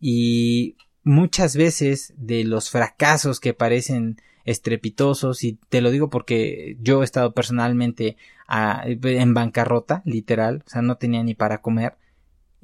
y 0.00 0.76
muchas 1.04 1.56
veces 1.56 2.12
de 2.16 2.44
los 2.44 2.70
fracasos 2.70 3.38
que 3.38 3.54
parecen 3.54 4.20
estrepitosos 4.44 5.44
y 5.44 5.58
te 5.68 5.80
lo 5.80 5.90
digo 5.90 6.10
porque 6.10 6.76
yo 6.80 7.00
he 7.00 7.04
estado 7.04 7.32
personalmente 7.32 8.16
en 8.48 9.34
bancarrota, 9.34 10.02
literal, 10.04 10.64
o 10.66 10.70
sea, 10.70 10.82
no 10.82 10.96
tenía 10.96 11.22
ni 11.22 11.34
para 11.34 11.62
comer 11.62 11.96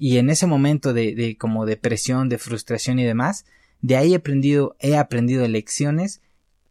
y 0.00 0.16
en 0.16 0.30
ese 0.30 0.46
momento 0.46 0.94
de, 0.94 1.14
de 1.14 1.36
como 1.36 1.66
depresión, 1.66 2.30
de 2.30 2.38
frustración 2.38 2.98
y 2.98 3.04
demás, 3.04 3.44
de 3.82 3.98
ahí 3.98 4.14
he 4.14 4.16
aprendido, 4.16 4.74
he 4.80 4.96
aprendido 4.96 5.46
lecciones 5.46 6.22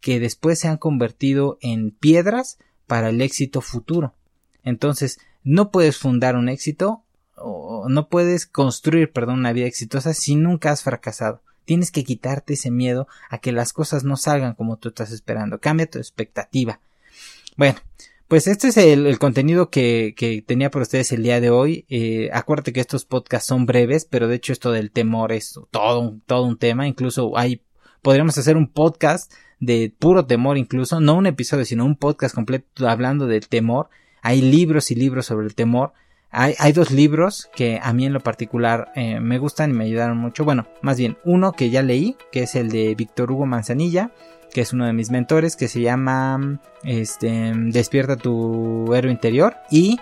que 0.01 0.19
después 0.19 0.57
se 0.57 0.67
han 0.67 0.77
convertido 0.77 1.59
en 1.61 1.91
piedras 1.91 2.57
para 2.87 3.09
el 3.09 3.21
éxito 3.21 3.61
futuro. 3.61 4.15
Entonces, 4.63 5.19
no 5.43 5.69
puedes 5.69 5.99
fundar 5.99 6.35
un 6.35 6.49
éxito 6.49 7.03
o 7.35 7.87
no 7.87 8.09
puedes 8.09 8.47
construir, 8.47 9.11
perdón, 9.11 9.37
una 9.37 9.53
vida 9.53 9.67
exitosa 9.67 10.15
si 10.15 10.35
nunca 10.35 10.71
has 10.71 10.81
fracasado. 10.81 11.43
Tienes 11.69 11.91
que 11.91 12.03
quitarte 12.03 12.55
ese 12.55 12.71
miedo 12.71 13.07
a 13.29 13.37
que 13.37 13.51
las 13.51 13.73
cosas 13.73 14.03
no 14.03 14.17
salgan 14.17 14.55
como 14.55 14.77
tú 14.77 14.89
estás 14.89 15.11
esperando. 15.11 15.59
Cambia 15.59 15.87
tu 15.87 15.99
expectativa. 15.99 16.79
Bueno, 17.57 17.77
pues 18.27 18.47
este 18.47 18.69
es 18.69 18.77
el, 18.77 19.19
contenido 19.19 19.69
que, 19.69 20.43
tenía 20.47 20.71
para 20.71 20.81
ustedes 20.81 21.11
el 21.11 21.21
día 21.21 21.39
de 21.39 21.51
hoy. 21.51 21.85
Eh, 21.87 22.31
acuérdate 22.33 22.73
que 22.73 22.79
estos 22.79 23.05
podcasts 23.05 23.47
son 23.47 23.67
breves, 23.67 24.05
pero 24.05 24.27
de 24.27 24.37
hecho 24.37 24.51
esto 24.51 24.71
del 24.71 24.89
temor 24.89 25.31
es 25.31 25.59
todo, 25.69 26.17
todo 26.25 26.41
un 26.41 26.57
tema. 26.57 26.87
Incluso 26.87 27.37
hay, 27.37 27.61
podríamos 28.01 28.35
hacer 28.39 28.57
un 28.57 28.67
podcast 28.67 29.31
de 29.59 29.93
puro 29.99 30.25
temor 30.25 30.57
incluso, 30.57 30.99
no 30.99 31.13
un 31.13 31.27
episodio, 31.27 31.65
sino 31.65 31.85
un 31.85 31.97
podcast 31.97 32.33
completo 32.33 32.89
hablando 32.89 33.27
del 33.27 33.47
temor. 33.47 33.89
Hay 34.23 34.41
libros 34.41 34.89
y 34.89 34.95
libros 34.95 35.27
sobre 35.27 35.45
el 35.45 35.53
temor. 35.53 35.93
Hay, 36.31 36.73
dos 36.73 36.91
libros 36.91 37.49
que 37.55 37.79
a 37.81 37.91
mí 37.91 38.05
en 38.05 38.13
lo 38.13 38.19
particular 38.19 38.91
eh, 38.95 39.19
me 39.19 39.39
gustan 39.39 39.71
y 39.71 39.73
me 39.73 39.85
ayudaron 39.85 40.17
mucho. 40.17 40.45
Bueno, 40.45 40.67
más 40.81 40.97
bien 40.97 41.17
uno 41.23 41.53
que 41.53 41.71
ya 41.71 41.81
leí, 41.81 42.17
que 42.31 42.43
es 42.43 42.53
el 42.53 42.69
de 42.69 42.93
Víctor 42.93 43.31
Hugo 43.31 43.47
Manzanilla, 43.47 44.11
que 44.53 44.61
es 44.61 44.71
uno 44.71 44.85
de 44.85 44.93
mis 44.93 45.09
mentores, 45.09 45.55
que 45.55 45.67
se 45.67 45.81
llama 45.81 46.59
este, 46.83 47.51
Despierta 47.55 48.15
tu 48.15 48.93
héroe 48.93 49.11
interior. 49.11 49.55
Y 49.71 49.99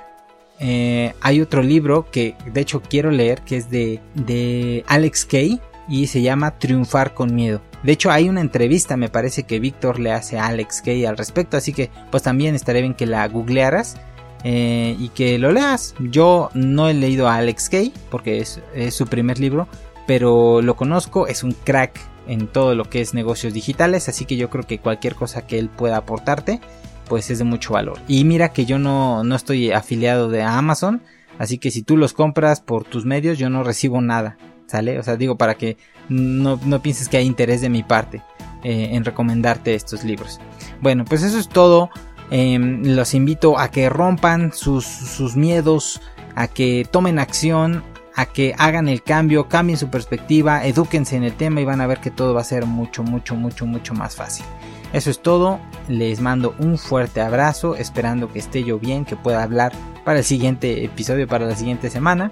eh, 0.59 1.13
hay 1.21 1.39
otro 1.39 1.63
libro 1.63 2.09
que 2.11 2.35
de 2.51 2.61
hecho 2.61 2.81
quiero 2.81 3.09
leer, 3.09 3.41
que 3.43 3.55
es 3.55 3.69
de, 3.69 4.01
de 4.13 4.83
Alex 4.87 5.25
Kay 5.25 5.61
y 5.87 6.07
se 6.07 6.21
llama 6.21 6.59
Triunfar 6.59 7.13
con 7.13 7.33
Miedo. 7.33 7.61
De 7.83 7.93
hecho 7.93 8.11
hay 8.11 8.27
una 8.27 8.41
entrevista, 8.41 8.97
me 8.97 9.07
parece 9.07 9.43
que 9.43 9.59
Víctor 9.59 9.99
le 9.99 10.11
hace 10.11 10.37
a 10.37 10.47
Alex 10.47 10.81
Kay 10.81 11.05
al 11.05 11.15
respecto, 11.15 11.55
así 11.55 11.71
que 11.71 11.89
pues 12.11 12.23
también 12.23 12.53
estaría 12.53 12.81
bien 12.81 12.95
que 12.95 13.05
la 13.05 13.25
googlearas 13.29 13.95
eh, 14.43 14.95
y 14.99 15.09
que 15.09 15.37
lo 15.37 15.51
leas. 15.51 15.95
Yo 15.99 16.49
no 16.53 16.89
he 16.89 16.93
leído 16.93 17.27
a 17.27 17.35
Alex 17.35 17.69
Kay 17.69 17.93
porque 18.09 18.39
es, 18.39 18.61
su 18.91 19.07
primer 19.07 19.39
libro, 19.39 19.67
pero 20.05 20.61
lo 20.61 20.75
conozco, 20.75 21.27
es 21.27 21.43
un 21.43 21.51
crack 21.51 21.99
en 22.27 22.47
todo 22.47 22.75
lo 22.75 22.85
que 22.85 23.01
es 23.01 23.13
negocios 23.13 23.53
digitales, 23.53 24.09
así 24.09 24.25
que 24.25 24.35
yo 24.35 24.49
creo 24.49 24.65
que 24.65 24.79
cualquier 24.79 25.15
cosa 25.15 25.47
que 25.47 25.59
él 25.59 25.69
pueda 25.69 25.97
aportarte, 25.97 26.59
pues 27.07 27.29
es 27.29 27.39
de 27.39 27.45
mucho 27.45 27.73
valor. 27.73 27.99
Y 28.07 28.25
mira 28.25 28.49
que 28.49 28.65
yo 28.65 28.79
no, 28.79 29.23
no 29.23 29.35
estoy 29.35 29.71
afiliado 29.71 30.29
de 30.29 30.43
Amazon, 30.43 31.01
así 31.39 31.57
que 31.57 31.71
si 31.71 31.83
tú 31.83 31.95
los 31.95 32.13
compras 32.13 32.59
por 32.61 32.83
tus 32.83 33.05
medios, 33.05 33.37
yo 33.37 33.49
no 33.49 33.63
recibo 33.63 34.01
nada, 34.01 34.37
¿sale? 34.65 34.99
O 34.99 35.03
sea, 35.03 35.15
digo 35.15 35.37
para 35.37 35.55
que 35.55 35.77
no, 36.09 36.59
no 36.65 36.81
pienses 36.81 37.07
que 37.07 37.17
hay 37.17 37.25
interés 37.25 37.61
de 37.61 37.69
mi 37.69 37.83
parte 37.83 38.21
eh, 38.63 38.89
en 38.91 39.05
recomendarte 39.05 39.75
estos 39.75 40.03
libros. 40.03 40.39
Bueno, 40.81 41.05
pues 41.05 41.23
eso 41.23 41.37
es 41.37 41.47
todo. 41.47 41.89
Em, 42.29 42.95
los 42.95 43.13
invito 43.13 43.57
a 43.57 43.69
que 43.69 43.89
rompan 43.89 44.51
sus, 44.53 45.35
miedos, 45.35 46.01
a 46.35 46.47
que 46.47 46.85
tomen 46.89 47.19
acción, 47.19 47.83
a 48.15 48.25
que 48.25 48.53
hagan 48.57 48.89
el 48.89 49.01
cambio, 49.01 49.47
cambien 49.47 49.77
su 49.77 49.89
perspectiva, 49.89 50.65
edúquense 50.65 51.15
en 51.15 51.23
el 51.23 51.33
tema 51.33 51.61
y 51.61 51.65
van 51.65 51.81
a 51.81 51.87
ver 51.87 51.99
que 51.99 52.11
todo 52.11 52.33
va 52.33 52.41
a 52.41 52.45
ser 52.45 52.65
mucho, 52.65 53.03
mucho, 53.03 53.35
mucho, 53.35 53.65
mucho 53.65 53.93
más 53.93 54.15
fácil. 54.15 54.45
Eso 54.93 55.09
es 55.09 55.19
todo, 55.19 55.59
les 55.89 56.21
mando 56.21 56.55
un 56.59 56.77
fuerte 56.77 57.21
abrazo, 57.21 57.75
esperando 57.75 58.31
que 58.31 58.39
esté 58.39 58.63
yo 58.63 58.79
bien, 58.79 59.05
que 59.05 59.15
pueda 59.15 59.43
hablar 59.43 59.73
para 60.05 60.19
el 60.19 60.25
siguiente 60.25 60.85
episodio, 60.85 61.27
para 61.27 61.45
la 61.45 61.55
siguiente 61.55 61.89
semana. 61.89 62.31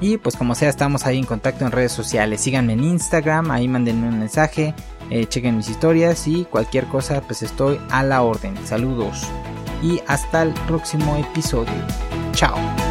Y 0.00 0.16
pues 0.16 0.34
como 0.34 0.54
sea, 0.54 0.68
estamos 0.68 1.06
ahí 1.06 1.18
en 1.18 1.26
contacto 1.26 1.64
en 1.64 1.70
redes 1.70 1.92
sociales. 1.92 2.40
Síganme 2.40 2.72
en 2.72 2.82
Instagram, 2.82 3.50
ahí 3.50 3.68
mándenme 3.68 4.08
un 4.08 4.18
mensaje, 4.18 4.74
eh, 5.10 5.26
chequen 5.26 5.56
mis 5.56 5.68
historias 5.68 6.26
y 6.26 6.44
cualquier 6.44 6.86
cosa, 6.86 7.20
pues 7.20 7.42
estoy 7.42 7.80
a 7.90 8.02
la 8.02 8.22
orden. 8.22 8.54
Saludos 8.64 9.26
y 9.82 10.00
hasta 10.06 10.42
el 10.42 10.52
próximo 10.66 11.16
episodio. 11.16 11.72
Chao. 12.32 12.81